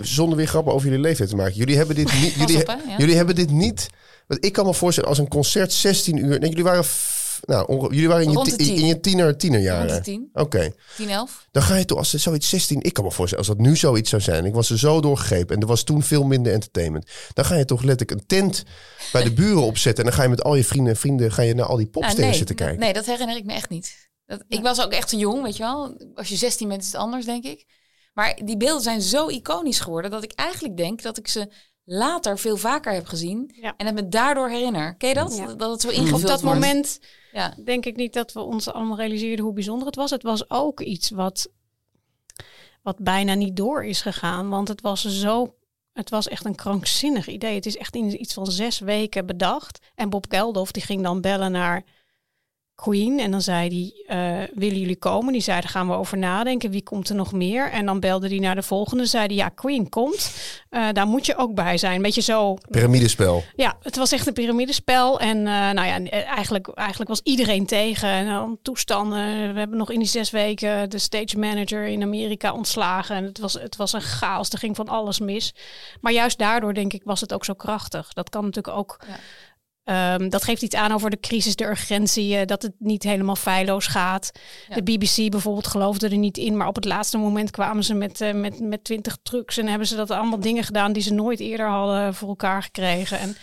[0.00, 1.54] zonder weer grappen over jullie leeftijd te maken.
[1.54, 2.32] Jullie hebben dit niet.
[2.34, 2.96] Jullie, op, hè, ja.
[2.98, 3.88] jullie hebben dit niet.
[4.26, 6.38] Want ik kan me voorstellen als een concert 16 uur.
[6.38, 6.84] Nee, jullie waren
[7.46, 8.74] Nou, jullie waren in je, tien.
[8.74, 9.86] in je tiener, tienerjaren.
[9.88, 10.28] Rond de tien.
[10.32, 10.72] Oké.
[10.96, 11.46] 10, 11.
[11.50, 14.10] Dan ga je toch, als zoiets 16, ik kan me voorstellen, als dat nu zoiets
[14.10, 14.44] zou zijn.
[14.44, 17.10] Ik was er zo doorgegrepen en er was toen veel minder entertainment.
[17.32, 18.64] Dan ga je toch letterlijk een tent
[19.12, 20.04] bij de buren opzetten.
[20.04, 21.86] En dan ga je met al je vrienden en vrienden ga je naar al die
[21.86, 22.80] popsterren Nou, nee, zitten kijken.
[22.80, 24.10] Nee, dat herinner ik me echt niet.
[24.26, 25.96] Dat, ik was ook echt te jong, weet je wel.
[26.14, 27.64] Als je 16 bent is het anders, denk ik.
[28.14, 31.48] Maar die beelden zijn zo iconisch geworden dat ik eigenlijk denk dat ik ze
[31.84, 33.74] later veel vaker heb gezien Ja.
[33.76, 34.94] en het me daardoor herinner.
[34.96, 35.36] Ken je dat?
[35.36, 35.54] Ja.
[35.54, 36.60] Dat het zo Op ingevuld dat wordt.
[36.60, 37.00] moment
[37.32, 37.54] Ja.
[37.64, 40.10] denk ik niet dat we ons allemaal realiseerden hoe bijzonder het was.
[40.10, 41.48] Het was ook iets wat,
[42.82, 44.48] wat bijna niet door is gegaan.
[44.48, 45.54] Want het was zo.
[45.92, 47.54] Het was echt een krankzinnig idee.
[47.54, 49.78] Het is echt in iets van zes weken bedacht.
[49.94, 51.84] En Bob Geldof die ging dan bellen naar
[52.74, 53.20] Queen.
[53.20, 55.32] En dan zei hij, eh, willen jullie komen?
[55.32, 56.70] Die zei, daar gaan we over nadenken.
[56.70, 57.70] Wie komt er nog meer?
[57.70, 59.06] En dan belde hij naar de volgende.
[59.06, 60.30] Zei hij, ja, Queen komt.
[60.70, 62.02] Eh, daar moet je ook bij zijn.
[62.02, 63.44] Beetje zo, Piramidespel.
[63.56, 65.20] ja, het was echt een piramidespel.
[65.20, 68.08] En eh, nou ja, eigenlijk, eigenlijk was iedereen tegen.
[68.08, 69.52] En dan toestanden.
[69.52, 73.16] We hebben nog in die zes weken de stage manager in Amerika ontslagen.
[73.16, 74.50] En het was, het was een chaos.
[74.50, 75.54] Er ging van alles mis.
[76.00, 78.12] Maar juist daardoor, denk ik, was het ook zo krachtig.
[78.12, 78.96] Dat kan natuurlijk ook.
[79.08, 79.14] Ja.
[79.84, 83.36] Ehm, dat geeft iets aan over de crisis, de urgentie, eh, dat het niet helemaal
[83.36, 84.30] feilloos gaat.
[84.68, 84.74] Ja.
[84.74, 88.20] De BBC bijvoorbeeld geloofde er niet in, maar op het laatste moment kwamen ze met,
[88.20, 91.40] eh, met, met 20 trucks en hebben ze dat allemaal dingen gedaan die ze nooit
[91.40, 93.18] eerder hadden voor elkaar gekregen.
[93.18, 93.36] En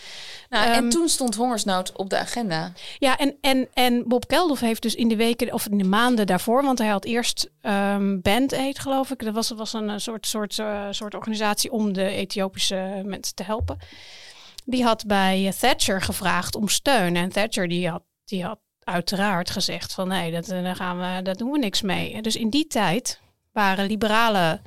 [0.48, 2.72] Nou, en Ehm, toen stond hongersnood op de agenda.
[2.98, 6.26] ja, en, en, en Bob Geldof heeft dus in de weken of in de maanden
[6.26, 9.24] daarvoor, want hij had eerst ehm Band Aid, geloof ik.
[9.24, 13.78] Dat was, was een eh, soort, soort, soort organisatie om de Ethiopische mensen te helpen.
[14.64, 17.16] Die had bij eh, Thatcher gevraagd om steun.
[17.16, 21.22] En Thatcher die had, die had uiteraard gezegd van nee, dat, eh, daar, gaan we,
[21.22, 22.22] daar doen we niks mee.
[22.22, 23.20] Dus in die tijd
[23.52, 24.60] waren liberale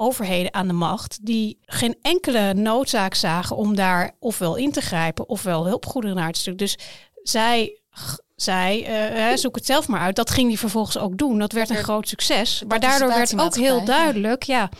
[0.00, 5.28] overheden aan de macht die geen enkele noodzaak zagen om daar ofwel in te grijpen
[5.28, 6.58] ofwel hulpgoederen naar te sturen.
[6.58, 6.78] Dus
[7.22, 7.80] zij,
[8.36, 10.16] zij eh, hè, zoek het zelf maar uit.
[10.16, 11.38] Dat ging hij vervolgens ook doen.
[11.38, 12.62] Dat werd een groot succes.
[12.68, 14.70] Maar daardoor werd ook heel duidelijk, ja.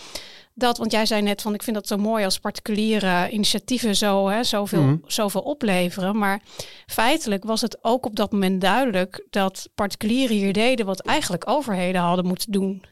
[0.59, 4.29] Dat, want jij zei net van, ik vind dat zo mooi als particuliere initiatieven zo,
[4.29, 4.97] hè, zoveel, Mhm.
[5.07, 6.19] zoveel opleveren.
[6.19, 6.43] Maar
[6.87, 12.01] feitelijk was het ook op dat moment duidelijk dat particulieren hier deden wat eigenlijk overheden
[12.01, 12.83] hadden moeten doen.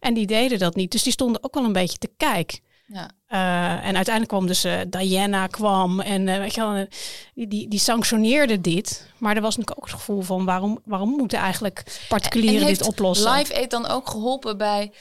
[0.00, 0.90] En die deden dat niet.
[0.92, 2.60] Dus die stonden ook wel een beetje te kijk.
[2.86, 3.10] Ja.
[3.26, 6.86] Eh, en uiteindelijk kwam dus eh, Diana kwam en eh, weet je wel,
[7.34, 9.06] die, die, die sanctioneerde dit.
[9.18, 12.86] Maar er was natuurlijk ook het gevoel van waarom, waarom moeten eigenlijk particulieren En dit
[12.86, 13.32] oplossen?
[13.32, 14.92] Live Aid dan ook geholpen bij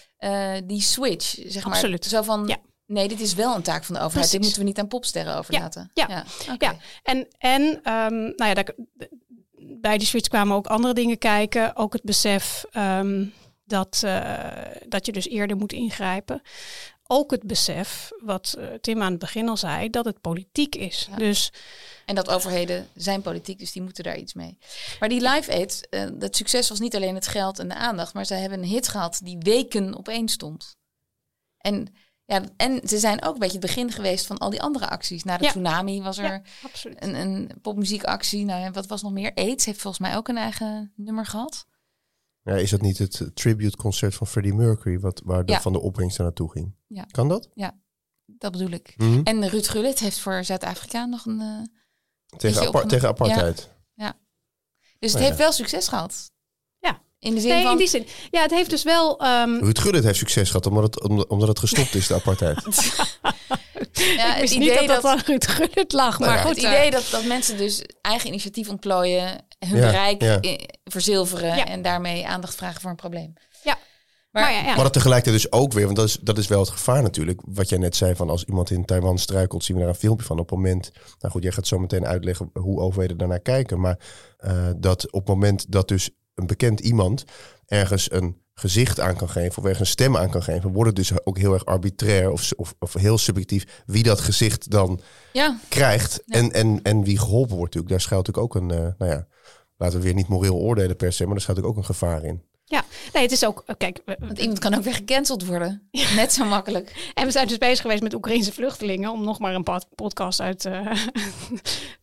[0.63, 1.73] die switch, zeg maar.
[1.73, 2.05] Absoluut.
[2.05, 2.57] Zo van, Ja.
[2.85, 4.31] nee, dit is wel een taak van de overheid.
[4.31, 5.91] Dit moeten we niet aan popsterren overlaten.
[5.93, 6.65] ja, oké.
[6.65, 8.73] Ja, en, en ehm, nou ja, daar,
[9.81, 11.75] bij die switch kwamen ook andere dingen kijken.
[11.75, 13.25] Ook het besef ehm,
[13.65, 14.05] dat,
[14.87, 16.41] dat je dus eerder moet ingrijpen.
[17.07, 21.07] Ook het besef, wat eh, Tim aan het begin al zei, dat het politiek is.
[21.11, 21.17] Ja.
[21.17, 21.51] Dus
[22.05, 24.57] En dat overheden zijn politiek, dus die moeten daar iets mee.
[24.99, 28.13] Maar die Live Aid, eh, dat succes was niet alleen het geld en de aandacht,
[28.13, 30.75] maar zij hebben een hit gehad die weken opeen stond.
[31.57, 34.89] En, ja, en ze zijn ook een beetje het begin geweest van al die andere
[34.89, 35.23] acties.
[35.23, 35.49] Na de Ja.
[35.49, 36.41] tsunami was er Ja,
[36.83, 38.45] een, een popmuziekactie.
[38.45, 39.31] Nou, wat was nog meer?
[39.35, 41.65] AIDS heeft volgens mij ook een eigen nummer gehad.
[42.43, 45.61] Ja, is dat niet het tribute concert van Freddie Mercury, wat, waar de, Ja.
[45.61, 46.75] van de opbrengst naartoe ging?
[46.87, 47.03] Ja.
[47.11, 47.49] Kan dat?
[48.25, 48.93] Dat bedoel ik.
[48.97, 49.21] Mhm.
[49.23, 51.39] En Ruud Gullit heeft voor Zuid-Afrika nog een...
[51.41, 53.69] eh, Tegen, apar- tegen apartheid.
[54.99, 56.31] dus het Oh, heeft wel succes gehad.
[56.79, 57.01] Ja.
[57.19, 57.71] In de zin Nee, van...
[57.71, 58.07] in die zin.
[58.31, 59.19] Ja, het heeft dus wel.
[59.19, 62.63] ehm, Ruud Gullit heeft succes gehad omdat het, omdat, het gestopt is, de apartheid.
[63.93, 66.19] Ja, ik het idee niet dat dat, dat Ruud Gullit lag.
[66.19, 66.45] Nou Maar ja.
[66.45, 70.39] goed, het idee dat, dat mensen dus eigen initiatief ontplooien, hun Ja, bereik ja.
[70.83, 71.65] verzilveren Ja.
[71.65, 73.33] en daarmee aandacht vragen voor een probleem.
[73.63, 73.77] Ja.
[74.31, 74.73] Maar, maar ja, ja.
[74.75, 77.41] Maar dat tegelijkertijd dus ook weer, want dat is, dat is wel het gevaar natuurlijk.
[77.45, 80.25] Wat jij net zei van als iemand in Taiwan struikelt, zien we daar een filmpje
[80.25, 80.39] van.
[80.39, 83.79] Op het moment, nou goed, jij gaat zo meteen uitleggen hoe overheden daarnaar kijken.
[83.79, 83.97] Maar
[84.37, 87.23] eh, dat op het moment dat dus een bekend iemand
[87.65, 91.07] ergens een gezicht aan kan geven of ergens een stem aan kan geven, wordt het
[91.07, 94.99] dus ook heel erg arbitrair of, of, of heel subjectief wie dat gezicht dan
[95.33, 96.37] ja, krijgt Ja.
[96.39, 97.89] en, en, en wie geholpen wordt natuurlijk.
[97.91, 99.27] Daar schuilt natuurlijk ook een, eh, nou ja,
[99.83, 102.41] laten we weer niet moreel oordelen per se, maar daar schuilt ook een gevaar in.
[102.65, 103.63] ja, nee, het is ook.
[103.65, 105.87] eh, Kijk, we- want iemand kan ook weer gecanceld worden.
[106.15, 107.11] Net zo makkelijk.
[107.13, 110.39] en we zijn dus bezig geweest met Oekraïnse vluchtelingen, om nog maar een pod- podcast
[110.41, 110.91] uit eh,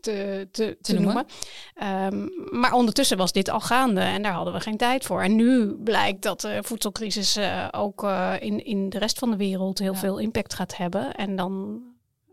[0.00, 1.14] te, te, te, noemen.
[1.14, 1.26] noemen.
[1.74, 5.22] Ehm, maar ondertussen was dit al gaande en daar hadden we geen tijd voor.
[5.22, 9.36] En nu blijkt dat de voedselcrisis eh, ook eh, in, in de rest van de
[9.36, 9.98] wereld heel Ja.
[9.98, 11.14] veel impact gaat hebben.
[11.14, 11.80] En dan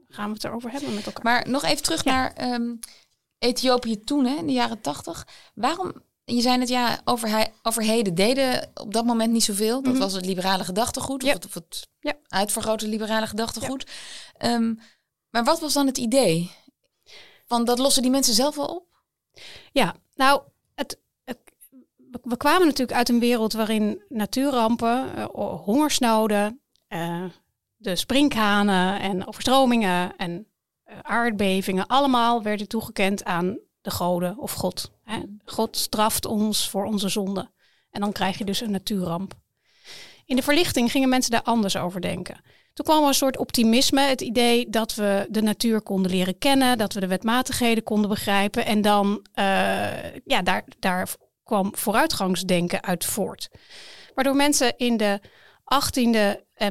[0.10, 1.24] gaan we het erover hebben met elkaar.
[1.24, 2.12] Maar nog even terug Ja.
[2.12, 2.72] naar ehm,
[3.40, 5.28] Ethiopië toen, hè, in de jaren tachtig.
[5.56, 5.94] Waarom,
[6.26, 9.82] je zei het ja, overhei- overheden deden op dat moment niet zoveel.
[9.82, 10.02] Dat Mhm.
[10.02, 11.28] was het liberale gedachtegoed, Ja.
[11.28, 12.14] of het, of het Ja.
[12.28, 13.92] uitvergrote liberale gedachtegoed.
[14.38, 14.74] Ehm,
[15.30, 16.52] maar wat was dan het idee?
[17.46, 18.86] Van dat lossen die mensen zelf wel op?
[19.72, 20.42] Ja, nou,
[20.76, 21.00] het,
[22.24, 25.26] we kwamen natuurlijk uit een wereld waarin natuurrampen, uh,
[25.64, 27.24] hongersnoden, uh,
[27.76, 30.48] de sprinkhanen en overstromingen en
[31.02, 34.92] aardbevingen allemaal werden toegekend aan de goden of God.
[35.04, 35.20] Hè.
[35.46, 37.52] God straft ons voor onze zonden.
[37.90, 39.34] En dan krijg je dus een natuurramp.
[40.26, 42.42] In de verlichting gingen mensen daar anders over denken.
[42.74, 46.78] Toen kwam er een soort optimisme, het idee dat we de natuur konden leren kennen,
[46.78, 48.66] dat we de wetmatigheden konden begrijpen.
[48.66, 53.50] En dan, uh, ja, daar, daar kwam vooruitgangsdenken uit voort.
[54.16, 55.22] Waardoor mensen in de
[55.64, 56.12] 18e en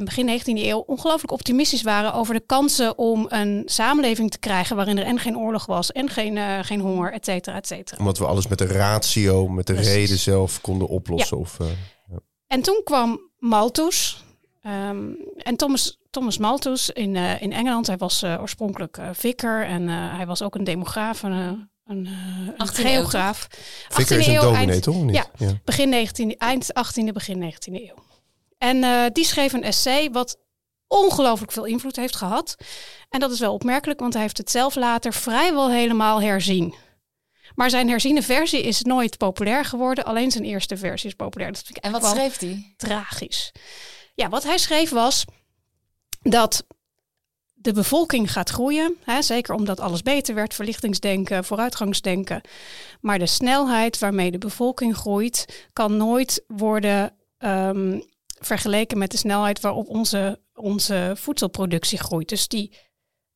[0.03, 4.97] begin 19e eeuw ongelooflijk optimistisch waren over de kansen om een samenleving te krijgen waarin
[4.97, 7.99] er en geen oorlog was en geen, uh, geen honger, et cetera, et cetera.
[7.99, 9.93] Omdat we alles met de ratio, met de Precies.
[9.93, 11.37] reden zelf konden oplossen.
[11.37, 11.43] Ja.
[11.43, 11.67] Of, uh,
[12.09, 12.17] ja.
[12.47, 14.25] En toen kwam Malthus.
[14.63, 20.25] Um, en Thomas, Thomas Malthus in, uh, in Engeland, hij was oorspronkelijk vicar en hij
[20.25, 22.07] was ook een demograaf, een, een,
[22.57, 23.47] een geograaf.
[23.89, 25.03] Vicar is een dominee, eind, toch?
[25.03, 25.15] Niet?
[25.15, 28.05] Ja, ja, begin 19e, eind 18e, begin 19e eeuw.
[28.57, 30.37] En uh, die schreef een essay wat
[30.87, 32.55] ongelooflijk veel invloed heeft gehad.
[33.09, 36.75] En dat is wel opmerkelijk, want hij heeft het zelf later vrijwel helemaal herzien.
[37.55, 40.05] Maar zijn herziene versie is nooit populair geworden.
[40.05, 41.51] Alleen zijn eerste versie is populair.
[41.51, 42.73] Dat vind ik en wat schreef hij?
[42.77, 43.51] Tragisch.
[44.15, 45.25] Ja, wat hij schreef was
[46.21, 46.65] dat
[47.53, 48.97] de bevolking gaat groeien.
[49.03, 52.41] Hè, zeker omdat alles beter werd, verlichtingsdenken, vooruitgangsdenken.
[53.01, 58.03] Maar de snelheid waarmee de bevolking groeit, kan nooit worden um,
[58.39, 62.29] vergeleken met de snelheid waarop onze, onze voedselproductie groeit.
[62.29, 62.77] Dus die,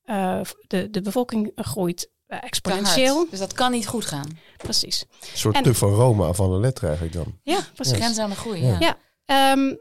[0.05, 3.27] uh, de, de bevolking groeit uh, exponentieel.
[3.29, 4.37] Dus dat kan niet goed gaan.
[4.57, 5.05] Precies.
[5.19, 7.39] Een soort en, van Rome van de letter eigenlijk dan.
[7.43, 7.97] Ja, precies.
[7.97, 8.65] Grens aan de groei.
[8.65, 8.77] Ja.
[8.79, 8.97] ja.
[9.25, 9.79] ja um,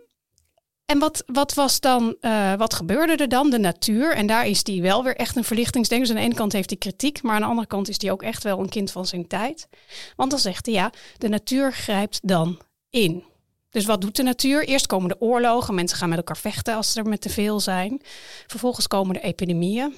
[0.91, 3.51] en wat, wat was dan, uh, wat gebeurde er dan?
[3.51, 4.15] De natuur.
[4.15, 6.07] En daar is die wel weer echt een verlichtingsdenker.
[6.07, 8.11] Dus aan de ene kant heeft hij kritiek, maar aan de andere kant is hij
[8.11, 9.69] ook echt wel een kind van zijn tijd.
[10.17, 12.59] Want dan zegt hij ja, de natuur grijpt dan
[12.91, 13.25] in.
[13.71, 14.65] Dus wat doet de natuur?
[14.65, 18.01] Eerst komen de oorlogen, mensen gaan met elkaar vechten als er met te veel zijn.
[18.47, 19.95] Vervolgens komen de epidemieën.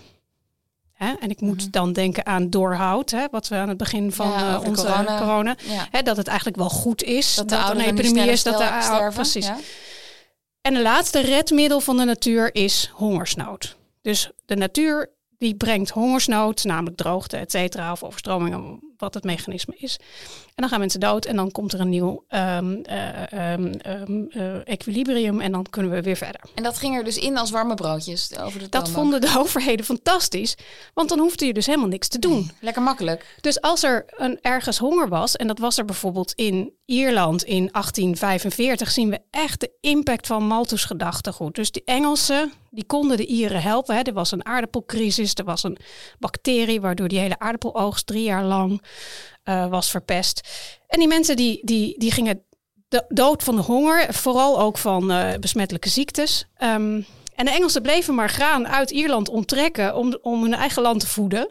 [0.93, 1.13] Hè?
[1.21, 1.71] En ik moet mm-hmm.
[1.71, 3.27] dan denken aan doorhoud, hè?
[3.31, 5.19] wat we aan het begin van ja, uh, onze corona.
[5.19, 5.89] corona, Ja.
[5.91, 6.03] hè?
[6.03, 8.79] dat het eigenlijk wel goed is Dat dat, de er een epidemie is, dat de
[8.83, 9.13] sterven.
[9.13, 9.47] precies.
[9.47, 9.59] Ja.
[10.61, 13.77] En de laatste redmiddel van de natuur is hongersnood.
[14.03, 19.75] Dus de natuur die brengt hongersnood, namelijk droogte, et cetera, of overstromingen, wat het mechanisme
[19.77, 19.99] is.
[20.45, 24.29] En dan gaan mensen dood en dan komt er een nieuw um, uh, um, um,
[24.31, 26.41] uh, equilibrium en dan kunnen we weer verder.
[26.55, 29.85] En dat ging er dus in als warme broodjes over de Dat vonden de overheden
[29.85, 30.57] fantastisch,
[30.95, 32.51] want dan hoefde je dus helemaal niks te doen.
[32.61, 33.37] Lekker makkelijk.
[33.41, 37.69] Dus als er een, ergens honger was, en dat was er bijvoorbeeld in Ierland in
[37.73, 41.55] 1845, zien we echt de impact van Malthus gedachtegoed.
[41.55, 43.95] Dus die Engelsen, die konden de Ieren helpen.
[43.95, 44.03] Hè.
[44.03, 45.79] Er was een aardappelcrisis, er was een
[46.19, 48.83] bacterie waardoor die hele aardappeloogst drie jaar lang
[49.45, 50.49] uh, was verpest.
[50.87, 52.43] En die mensen die, die, die gingen
[52.89, 56.47] do dood van de honger, vooral ook van uh, besmettelijke ziektes.
[56.63, 61.01] Um, en de Engelsen bleven maar graan uit Ierland onttrekken om, om hun eigen land
[61.01, 61.51] te voeden.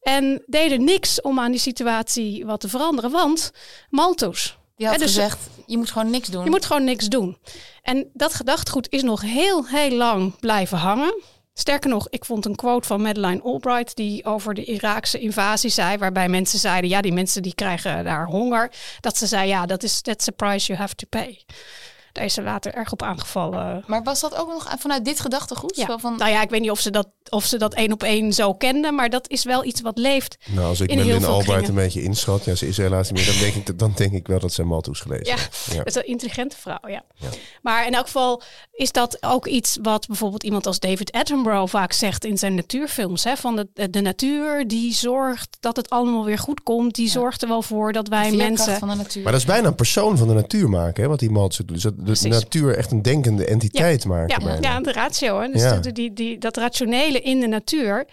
[0.00, 3.52] En deden niks om aan die situatie wat te veranderen, want
[3.90, 4.58] Malthus.
[4.76, 6.44] Die had dus gezegd, je moet gewoon niks doen.
[6.44, 7.38] Je moet gewoon niks doen.
[7.82, 11.22] En dat gedachtegoed is nog heel, heel lang blijven hangen.
[11.54, 15.98] Sterker nog, ik vond een quote van Madeleine Albright die over de Iraakse invasie zei,
[15.98, 18.72] waarbij mensen zeiden, ja, die mensen die krijgen daar honger.
[19.00, 21.44] Dat ze zei, ja, dat is that's a price you have to pay.
[22.12, 23.84] Daar is ze later erg op aangevallen.
[23.86, 25.76] Maar was dat ook nog vanuit dit gedachtegoed?
[25.76, 25.86] Ja.
[25.86, 28.02] Zo van, Nou ja, ik weet niet of ze dat, of ze dat één op
[28.02, 30.36] één zo kenden, maar dat is wel iets wat leeft.
[30.46, 31.78] Nou, als ik in heel Madeleine veel Albright kringen.
[31.82, 34.26] een beetje inschat, ja, ze is helaas niet meer, dan denk ik, dan denk ik
[34.26, 35.66] wel dat ze Malthus gelezen Ja, heeft.
[35.70, 35.76] Ja.
[35.76, 37.02] Dat is een intelligente vrouw, ja.
[37.14, 37.28] Ja.
[37.62, 38.42] Maar in elk geval
[38.72, 43.24] is dat ook iets wat bijvoorbeeld iemand als David Attenborough vaak zegt in zijn natuurfilms.
[43.24, 46.94] Hè, van de, de natuur die zorgt dat het allemaal weer goed komt.
[46.94, 48.78] Die zorgt er wel voor dat wij mensen...
[48.78, 49.22] van de natuur.
[49.22, 51.68] Maar dat is bijna een persoon van de natuur maken, hè, wat die Malthus doet.
[51.68, 52.30] Dus dat de Precies.
[52.42, 54.28] natuur echt een denkende entiteit maken.
[54.40, 54.68] Ja, bijna.
[54.68, 55.40] ja, de ratio.
[55.40, 55.48] Hè?
[55.48, 55.76] Dus Ja.
[55.76, 58.06] de- die, die, dat rationele in de natuur,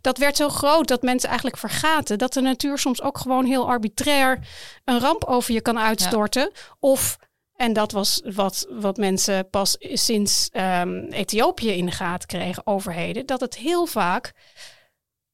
[0.00, 3.68] dat werd zo groot dat mensen eigenlijk vergaten dat de natuur soms ook gewoon heel
[3.68, 4.38] arbitrair
[4.84, 6.50] een ramp over je kan uitstorten.
[6.80, 7.18] Of,
[7.56, 13.26] en dat was wat, wat mensen pas sinds ehm, Ethiopië in de gaten kregen, overheden,
[13.26, 14.32] dat het heel vaak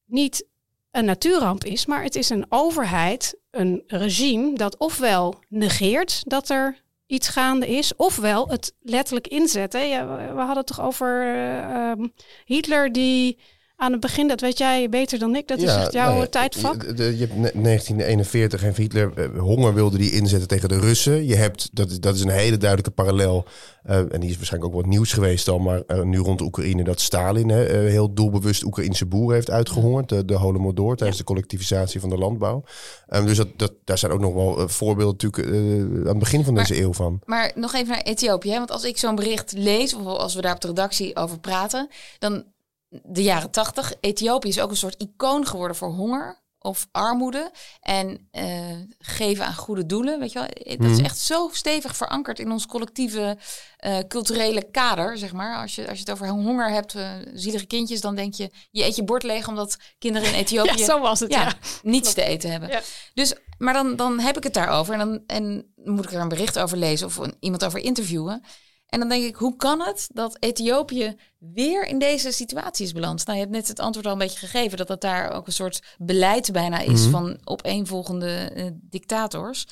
[0.04, 0.44] niet
[0.90, 6.82] een natuurramp is, maar het is een overheid, een regime dat ofwel negeert dat er
[7.08, 9.72] iets gaande is, ofwel het letterlijk inzet.
[9.72, 9.80] Hè.
[9.80, 12.06] Ja, we we hadden het toch over eh, ehm,
[12.44, 13.38] Hitler die
[13.80, 16.26] aan het begin, dat weet jij beter dan ik, dat is echt jouw nou ja,
[16.26, 16.82] tijdvak.
[16.82, 20.78] Je, de- je hebt ne- 1941 en Hitler eh, honger wilde die inzetten tegen de
[20.78, 21.26] Russen.
[21.26, 23.44] Je hebt, dat, is- dat is een hele duidelijke parallel.
[23.82, 26.84] eh, en die is waarschijnlijk ook wat nieuws geweest al, maar eh, nu rond Oekraïne
[26.84, 30.08] dat Stalin hè, heel doelbewust Oekraïnse boeren heeft uitgehongerd.
[30.08, 32.62] De, de Holodomor tijdens de collectivisatie van de landbouw.
[33.06, 35.56] Ehm, dus dat, dat, daar zijn ook nog wel voorbeelden natuurlijk
[35.98, 37.20] aan het begin van Maar- deze eeuw van.
[37.24, 38.50] Maar nog even naar Ethiopië.
[38.50, 38.56] Hè?
[38.58, 41.88] Want als ik zo'n bericht lees, of als we daar op de redactie over praten,
[42.18, 42.44] dan
[42.88, 43.92] de jaren tachtig.
[44.00, 47.50] Ethiopië is ook een soort icoon geworden voor honger of armoede.
[47.80, 50.18] En eh, geven aan goede doelen.
[50.20, 50.48] Weet je wel?
[50.78, 51.04] Dat is Mhm.
[51.04, 53.38] echt zo stevig verankerd in ons collectieve
[53.76, 55.56] eh, culturele kader, zeg maar.
[55.56, 58.84] Als je, als je het over honger hebt, eh, zielige kindjes, dan denk je, je
[58.84, 61.54] eet je bord leeg omdat kinderen in Ethiopië Ja, zo was het, ja, ja.
[61.82, 62.68] niets te eten hebben.
[62.68, 62.80] Ja.
[63.14, 66.28] Dus, maar dan, dan heb ik het daarover en dan en moet ik er een
[66.28, 68.42] bericht over lezen of een, iemand over interviewen.
[68.88, 73.26] En dan denk ik, hoe kan het dat Ethiopië weer in deze situatie is beland?
[73.26, 75.52] Nou, je hebt net het antwoord al een beetje gegeven dat het daar ook een
[75.52, 77.10] soort beleid bijna is Mhm.
[77.10, 79.66] van opeenvolgende eh, dictators.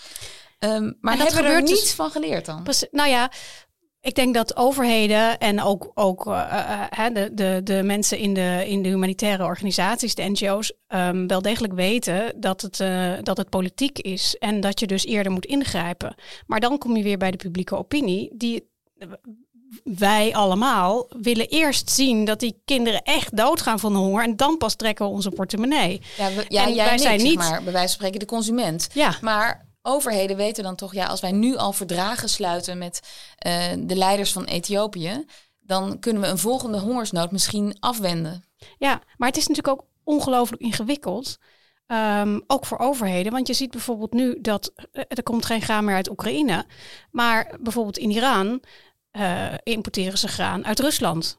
[0.59, 2.67] Ehm, maar En dat hebben we er gebeurt dus- niets van geleerd dan?
[2.91, 3.31] Nou ja,
[4.01, 8.35] ik denk dat overheden en ook, ook eh, eh, hè, de, de, de mensen in
[8.35, 13.37] de, in de humanitaire organisaties, de NGO's, ehm, wel degelijk weten dat het, eh, dat
[13.37, 16.15] het politiek is en dat je dus eerder moet ingrijpen.
[16.47, 18.75] Maar dan kom je weer bij de publieke opinie, die
[19.85, 24.57] wij allemaal willen eerst zien dat die kinderen echt doodgaan van de honger en dan
[24.57, 26.01] pas trekken we onze portemonnee.
[26.17, 28.89] Ja, we, ja En jij wij zijn niet- maar, bij wijze van spreken de consument.
[28.93, 33.01] Ja, Maar overheden weten dan toch, ja, als wij nu al verdragen sluiten met
[33.39, 35.25] eh, de leiders van Ethiopië,
[35.61, 38.45] dan kunnen we een volgende hongersnood misschien afwenden.
[38.79, 41.37] Ja, maar het is natuurlijk ook ongelooflijk ingewikkeld.
[41.87, 43.33] Ehm, ook voor overheden.
[43.33, 46.67] Want je ziet bijvoorbeeld nu dat eh, er komt geen graan meer uit Oekraïne.
[47.11, 48.63] Maar bijvoorbeeld in Iran
[49.17, 51.39] eh, importeren ze graan uit Rusland.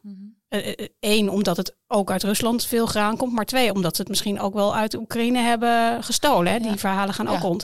[1.00, 3.34] Eén, omdat het ook uit Rusland veel graan komt.
[3.34, 6.52] Maar twee, omdat ze het misschien ook wel uit Oekraïne hebben gestolen.
[6.52, 6.60] Hè?
[6.60, 6.78] Die Ja.
[6.78, 7.64] verhalen gaan ook rond.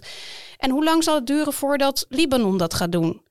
[0.57, 3.21] En hoe lang zal het duren voordat Libanon dat gaat doen?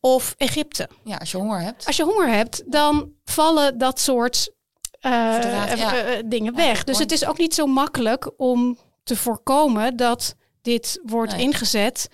[0.00, 0.88] Of Egypte?
[1.04, 1.86] Ja, als je honger hebt.
[1.86, 4.50] Als je honger hebt, dan vallen dat soort
[5.00, 5.66] eh, ja.
[5.66, 6.84] eh, eh, dingen weg.
[6.84, 11.42] Dus het is ook niet zo makkelijk om te voorkomen dat dit wordt Nee.
[11.42, 12.08] ingezet.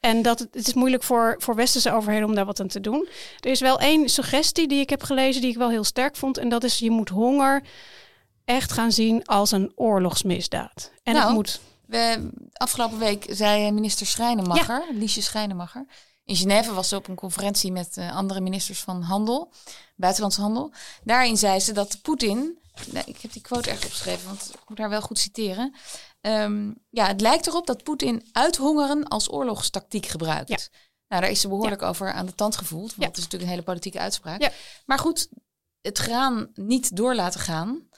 [0.00, 2.80] En dat het, het is moeilijk voor, voor westerse overheden om daar wat aan te
[2.80, 3.08] doen.
[3.40, 6.38] Er is wel één suggestie die ik heb gelezen die ik wel heel sterk vond.
[6.38, 7.62] En dat is je moet honger
[8.44, 10.90] echt gaan zien als een oorlogsmisdaad.
[11.02, 15.84] En Nou, het moet We, afgelopen week zei minister Schrijnemacher, Liesje Schrijnemacher,
[16.24, 19.52] in Genève was ze op een conferentie met eh, andere ministers van handel,
[19.96, 20.72] buitenlandse handel.
[21.04, 22.58] Daarin zei ze dat Poetin,
[22.90, 25.74] nou, ik heb die quote ergens opgeschreven, want ik moet haar wel goed citeren.
[26.20, 30.48] Ehm, ja, het lijkt erop dat Poetin uithongeren als oorlogstactiek gebruikt.
[30.48, 30.56] Ja.
[31.08, 32.88] Nou, daar is ze behoorlijk over aan de tand gevoeld.
[32.88, 33.06] Want Ja.
[33.06, 34.52] het is natuurlijk een hele politieke uitspraak.
[34.86, 35.28] Maar goed,
[35.80, 37.88] het graan niet door laten gaan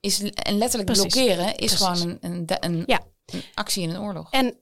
[0.00, 1.12] is, en letterlijk Precies.
[1.14, 2.00] blokkeren is Precies.
[2.00, 2.84] gewoon een, een,
[3.30, 4.30] een actie in een oorlog.
[4.30, 4.56] En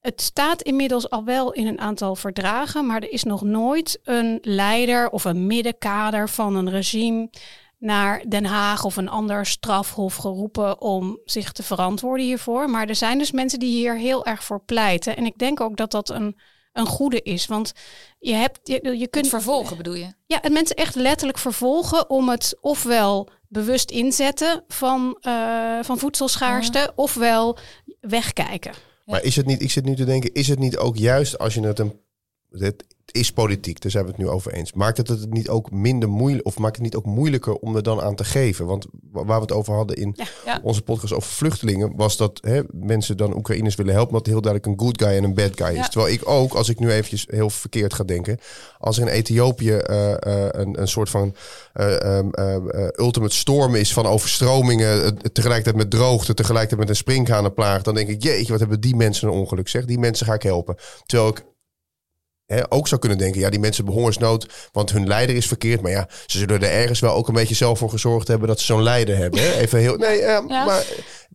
[0.00, 4.38] het staat inmiddels al wel in een aantal verdragen, maar er is nog nooit een
[4.42, 7.30] leider of een middenkader van een regime
[7.80, 12.70] naar Den Haag of een ander strafhof geroepen om zich te verantwoorden hiervoor.
[12.70, 15.16] Maar er zijn dus mensen die hier heel erg voor pleiten.
[15.16, 16.36] En ik denk ook dat dat een,
[16.72, 17.46] een goede is.
[17.46, 17.72] Want
[18.18, 20.12] je, hebt, je, je kunt vervolgen bedoel je?
[20.26, 26.92] ja, het mensen echt letterlijk vervolgen om het ofwel bewust inzetten van, eh, van voedselschaarste,
[26.94, 27.58] ofwel
[28.00, 28.72] wegkijken.
[29.04, 31.54] Maar is het niet, ik zit nu te denken, is het niet ook juist als
[31.54, 32.00] je het een.
[32.58, 32.84] Het
[33.18, 34.72] is politiek, daar zijn we het nu over eens.
[34.72, 37.82] Maakt het het niet ook minder moeilijk, of maakt het niet ook moeilijker om er
[37.82, 38.66] dan aan te geven?
[38.66, 40.60] Want wa- waar we het over hadden in Ja.
[40.62, 44.72] onze podcast over vluchtelingen, was dat hè, mensen dan Oekraïners willen helpen, omdat heel duidelijk
[44.72, 45.74] een good guy en een bad guy is.
[45.76, 45.88] Ja.
[45.88, 48.38] Terwijl ik ook, als ik nu eventjes heel verkeerd ga denken,
[48.78, 51.34] als er in Ethiopië eh, eh, een, een soort van
[51.72, 56.96] eh, ehm, eh, eh, ultimate storm is van overstromingen, tegelijkertijd met droogte, tegelijkertijd met een
[56.96, 59.84] sprinkhanenplaag, dan denk ik, jeetje, wat hebben die mensen een ongeluk zeg.
[59.84, 60.76] Die mensen ga ik helpen.
[61.06, 61.44] Terwijl ik
[62.56, 65.80] hè, ook zou kunnen denken, ja, die mensen hebben hongersnood, want hun leider is verkeerd.
[65.80, 68.58] Maar ja, ze zullen er ergens wel ook een beetje zelf voor gezorgd hebben dat
[68.60, 69.40] ze zo'n leider hebben.
[69.40, 69.52] Hè?
[69.52, 70.64] Even heel, nee, eh, Ja.
[70.64, 70.84] maar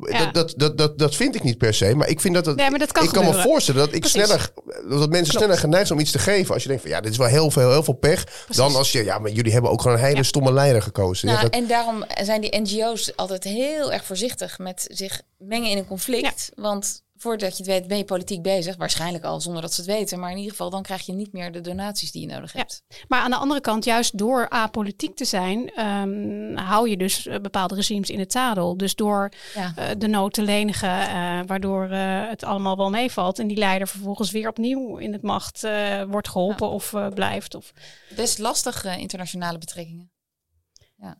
[0.09, 0.17] Ja.
[0.25, 1.95] dat, dat, dat, dat, dat vind ik niet per se.
[1.95, 3.99] Maar ik vind dat het, Nee, maar dat kan ik kan me voorstellen dat ik
[3.99, 4.23] Precies.
[4.23, 4.49] sneller,
[4.89, 5.31] dat mensen Klopt.
[5.37, 6.53] sneller geneigd zijn om iets te geven.
[6.53, 8.23] Als je denkt van, ja, dit is wel heel veel, heel veel pech.
[8.49, 10.23] Dan als je, ja, maar jullie hebben ook gewoon een hele Ja.
[10.23, 11.27] stomme leider gekozen.
[11.27, 15.69] Nou, ja, dat, En daarom zijn die NGO's altijd heel erg voorzichtig met zich mengen
[15.69, 16.49] in een conflict.
[16.55, 18.75] Want voordat je het weet ben je politiek bezig.
[18.75, 20.19] Waarschijnlijk al zonder dat ze het weten.
[20.19, 22.59] Maar in ieder geval dan krijg je niet meer de donaties die je nodig Ja.
[22.59, 22.83] hebt.
[23.07, 27.39] Maar aan de andere kant, juist door apolitiek te zijn, ehm, hou je dus eh,
[27.39, 28.77] bepaalde regimes in het zadel.
[28.77, 29.73] Dus door Ja.
[29.75, 33.39] eh, de nood te lenigen, eh, waardoor het allemaal wel meevalt.
[33.39, 35.67] En die leider vervolgens weer opnieuw in het macht
[36.07, 37.55] wordt geholpen of blijft.
[37.55, 37.71] Of...
[38.15, 40.09] Best lastig internationale betrekkingen.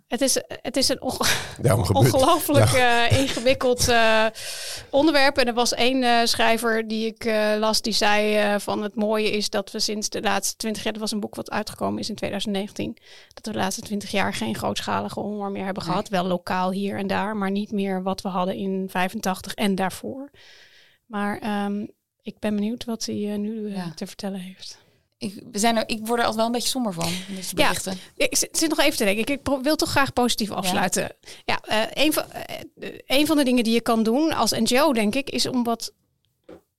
[0.07, 1.01] Het is, het is een
[1.93, 4.25] ongelooflijk eh, ingewikkeld eh,
[4.89, 5.37] onderwerp.
[5.37, 8.95] En er was één eh, schrijver die ik eh, las, die zei eh, van het
[8.95, 11.99] mooie is dat we sinds de laatste twintig jaar, dat was een boek wat uitgekomen
[11.99, 12.97] is in 2019,
[13.33, 15.91] dat we de laatste twintig jaar geen grootschalige honger meer hebben Nee.
[15.91, 16.09] gehad.
[16.09, 20.29] Wel lokaal hier en daar, maar niet meer wat we hadden in 85 en daarvoor.
[21.05, 21.85] Maar ehm,
[22.21, 23.91] ik ben benieuwd wat hij nu Ja.
[23.95, 24.83] te vertellen heeft.
[25.25, 27.07] Ik, we zijn er, ik word er altijd wel een beetje somber van.
[27.27, 27.67] in Deze Ja.
[27.67, 27.97] berichten.
[28.15, 29.33] Ik zit nog even te denken.
[29.33, 31.11] Ik- wil toch graag positief afsluiten.
[31.45, 34.51] Ja, eh, een, van, eh, eh, een van de dingen die je kan doen als
[34.51, 35.91] NGO, denk ik, is om wat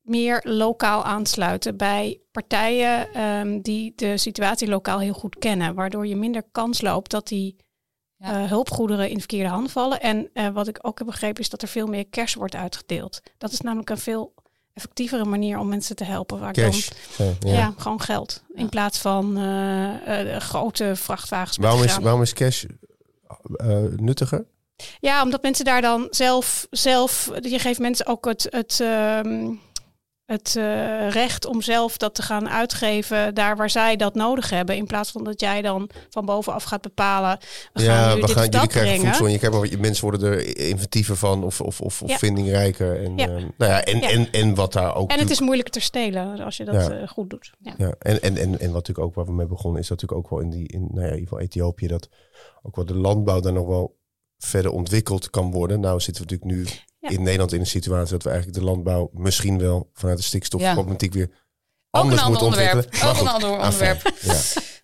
[0.02, 5.74] meer lokaal aan te sluiten bij partijen ehm, die de situatie lokaal heel goed kennen.
[5.74, 7.56] Waardoor je minder kans loopt dat die
[8.18, 8.46] Ja.
[8.46, 10.00] hulpgoederen in verkeerde handen vallen.
[10.00, 13.20] En wat ik ook heb begrepen is dat er veel meer cash wordt uitgedeeld.
[13.38, 14.34] Dat is namelijk een veel
[14.76, 16.40] effectievere manier om mensen te helpen.
[16.40, 16.88] Waar ik dan- cash.
[17.16, 17.52] Ja, ja.
[17.52, 17.74] ja.
[17.76, 18.42] gewoon geld.
[18.54, 21.56] In plaats van eh, eh, grote vrachtwagens.
[21.56, 22.64] Waarom, is, waarom is cash
[23.56, 24.44] eh, nuttiger?
[25.00, 29.52] Ja, omdat mensen daar dan zelf, zelf je geeft mensen ook het, het, ehm,
[30.26, 34.76] het eh, recht om zelf dat te gaan uitgeven daar waar zij dat nodig hebben.
[34.76, 37.38] In plaats van dat jij dan van bovenaf gaat bepalen,
[37.72, 39.06] we gaan ja, nu we dit gaan, of jullie dat krijgen brengen.
[39.06, 42.16] voedsel en je krijgt mensen worden er inventiever van of, of, of, of Ja.
[42.18, 43.04] vindingrijker.
[43.04, 43.26] En, Ja.
[43.26, 44.08] ehm, nou ja, en, Ja.
[44.10, 47.08] En, en wat daar ook En het is moeilijker te stelen als je dat eh,
[47.08, 47.52] goed doet.
[47.58, 47.74] Ja.
[47.78, 50.32] Ja, en, en, en, en wat natuurlijk ook waar we mee begonnen is dat natuurlijk
[50.32, 52.08] ook wel in die, in, nou ja, in ieder geval Ethiopië, dat
[52.62, 53.96] ook wel de landbouw daar nog wel
[54.38, 55.80] verder ontwikkeld kan worden.
[55.80, 56.74] Nou zitten we natuurlijk nu
[57.08, 57.16] Ja.
[57.16, 61.12] in Nederland in een situatie dat we eigenlijk de landbouw misschien wel vanuit de stikstofproblematiek
[61.12, 61.32] weer Ook
[61.90, 62.84] een anders ander moeten onderwerp.
[62.84, 63.14] ontwikkelen.
[63.14, 64.12] Ook een ander onderwerp.
[64.20, 64.34] ja.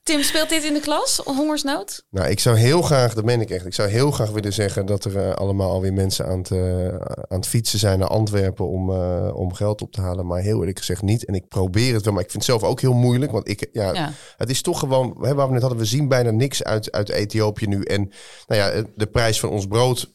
[0.02, 1.20] Tim, speelt dit in de klas?
[1.24, 2.04] Hongersnood?
[2.10, 4.86] Nou, ik zou heel graag, dat meen ik echt, ik zou heel graag willen zeggen
[4.86, 6.88] dat er eh, allemaal alweer mensen aan het, eh,
[7.28, 10.26] aan het fietsen zijn naar Antwerpen om, eh, om geld op te halen.
[10.26, 11.24] Maar heel eerlijk gezegd niet.
[11.24, 13.32] En ik probeer het wel, maar ik vind het zelf ook heel moeilijk.
[13.32, 14.12] Want ik, ja, Ja.
[14.36, 17.08] het is toch gewoon, hè, waar we net hadden, we zien bijna niks uit, uit
[17.08, 17.82] Ethiopië nu.
[17.82, 18.10] En
[18.46, 20.14] nou ja, de prijs van ons brood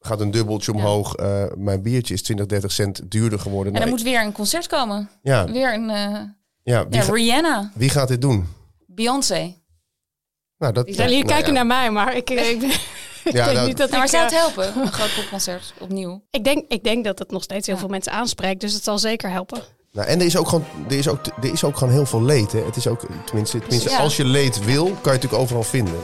[0.00, 0.78] gaat een dubbeltje Ja.
[0.78, 1.14] omhoog.
[1.14, 3.72] Eh, mijn biertje is 20, 30 cent duurder geworden.
[3.74, 5.10] En er Nou, moet weer een concert komen.
[5.22, 6.20] ja, Weer een eh,
[6.62, 8.46] ja, wie, ja, ga- Rihanna, wie gaat dit doen?
[8.86, 9.54] Beyoncé.
[10.58, 11.52] Nou, dat, jullie nou kijken ja.
[11.52, 12.80] naar mij, maar ik, ik, ik
[13.24, 14.10] Ja, denk nou, niet dat Nou, maar ik...
[14.10, 14.82] zou eh, het helpen?
[14.82, 16.22] Een groot popconcert opnieuw.
[16.30, 17.80] ik, denk, ik denk dat het nog steeds heel Ja.
[17.80, 19.60] veel mensen aanspreekt, dus het zal zeker helpen.
[19.92, 22.22] Nou, en er is ook gewoon, er is ook, er is ook gewoon heel veel
[22.22, 22.52] leed.
[22.52, 22.64] Hè.
[22.64, 23.98] Het is ook, tenminste, tenminste Ja.
[23.98, 25.94] als je leed wil, kan je het natuurlijk overal vinden.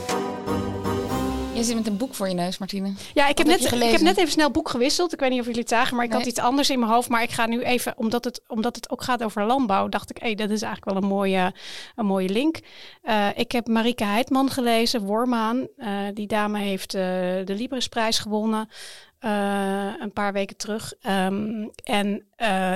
[1.63, 2.93] Je zit met een boek voor je neus, Martine.
[3.13, 5.13] Ja, ik heb, net, ik heb net even snel boek gewisseld.
[5.13, 7.09] Ik weet niet of jullie het zagen, maar ik had iets anders in mijn hoofd.
[7.09, 10.17] Maar ik ga nu even, omdat het, omdat het ook gaat over landbouw, dacht ik,
[10.17, 11.53] hé, dat is eigenlijk wel een mooie,
[11.95, 12.59] een mooie link.
[13.01, 15.67] Eh, ik heb Marike Heidman gelezen, Wormaan.
[15.77, 17.01] Eh, die dame heeft eh,
[17.45, 18.69] de Librisprijs gewonnen.
[19.99, 20.93] een paar weken terug.
[21.01, 22.25] Ehm, en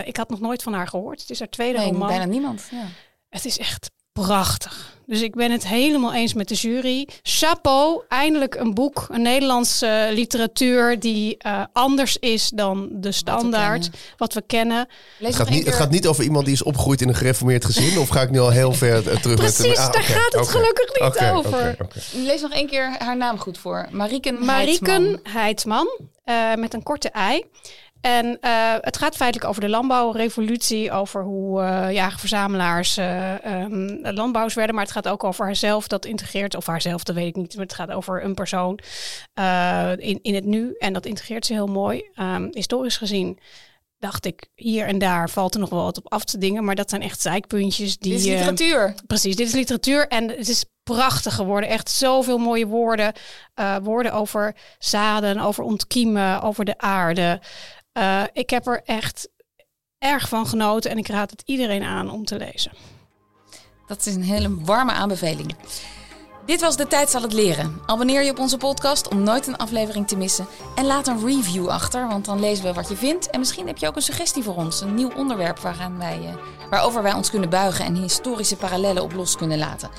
[0.06, 1.22] ik had nog nooit van haar gehoord.
[1.22, 2.08] Het is haar tweede Nee, roman.
[2.08, 2.68] bijna niemand.
[2.72, 2.86] Ja.
[3.30, 3.92] Het is echt
[4.26, 4.96] prachtig.
[5.06, 7.08] Dus ik ben het helemaal eens met de jury.
[7.22, 14.00] Chapeau, eindelijk een boek, een Nederlandse literatuur die eh, anders is dan de standaard, kennen.
[14.18, 14.88] wat we kennen.
[15.18, 17.66] Lees Het gaat, niet, het gaat niet over iemand die is opgegroeid in een gereformeerd
[17.66, 17.98] gezin.
[18.00, 20.48] Of ga ik nu al heel ver eh, terug met Precies, ah, daar gaat het
[20.48, 21.78] gelukkig niet over.
[22.12, 23.88] Lees nog één keer haar naam goed voor.
[23.92, 25.34] Mariken Mariken Heidsman.
[25.34, 25.88] Heidsman,
[26.24, 27.44] eh, met een korte ei.
[28.02, 34.76] En eh, het gaat feitelijk over de landbouwrevolutie, over hoe jager-verzamelaars eh, ehm, landbouwers werden.
[34.76, 37.56] Maar het gaat ook over haarzelf, dat integreert, of haarzelf, dat weet ik niet.
[37.56, 38.80] Maar het gaat over een persoon
[39.98, 40.76] in, in het nu.
[40.78, 42.10] En dat integreert ze heel mooi.
[42.14, 43.40] Ehm, historisch gezien
[44.00, 46.64] dacht ik, hier en daar valt er nog wel wat op af te dingen.
[46.64, 48.12] Maar dat zijn echt zeikpuntjes die...
[48.12, 48.96] Dit is literatuur.
[49.08, 51.70] Precies, dit is literatuur en het is prachtig geworden.
[51.70, 53.14] Echt zoveel mooie woorden.
[53.82, 57.40] Woorden over zaden, over ontkiemen, over de aarde.
[57.98, 59.30] Eh, ik heb er echt
[59.98, 62.72] erg van genoten en ik raad het iedereen aan om te lezen.
[63.88, 65.56] Dat is een hele warme aanbeveling.
[66.46, 67.82] Dit was De Tijd zal het leren.
[67.86, 70.48] Abonneer je op onze podcast om nooit een aflevering te missen.
[70.76, 73.30] En laat een review achter, want dan lezen we wat je vindt.
[73.30, 74.82] En misschien heb je ook een suggestie voor ons.
[74.82, 75.60] Een nieuw onderwerp
[75.98, 79.90] wij, eh, waarover wij ons kunnen buigen en historische parallellen op los kunnen laten.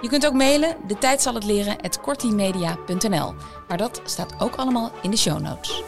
[0.00, 1.76] Je kunt ook mailen, de tijd zal het leren,
[3.68, 5.82] Maar dat staat ook allemaal in de show notes.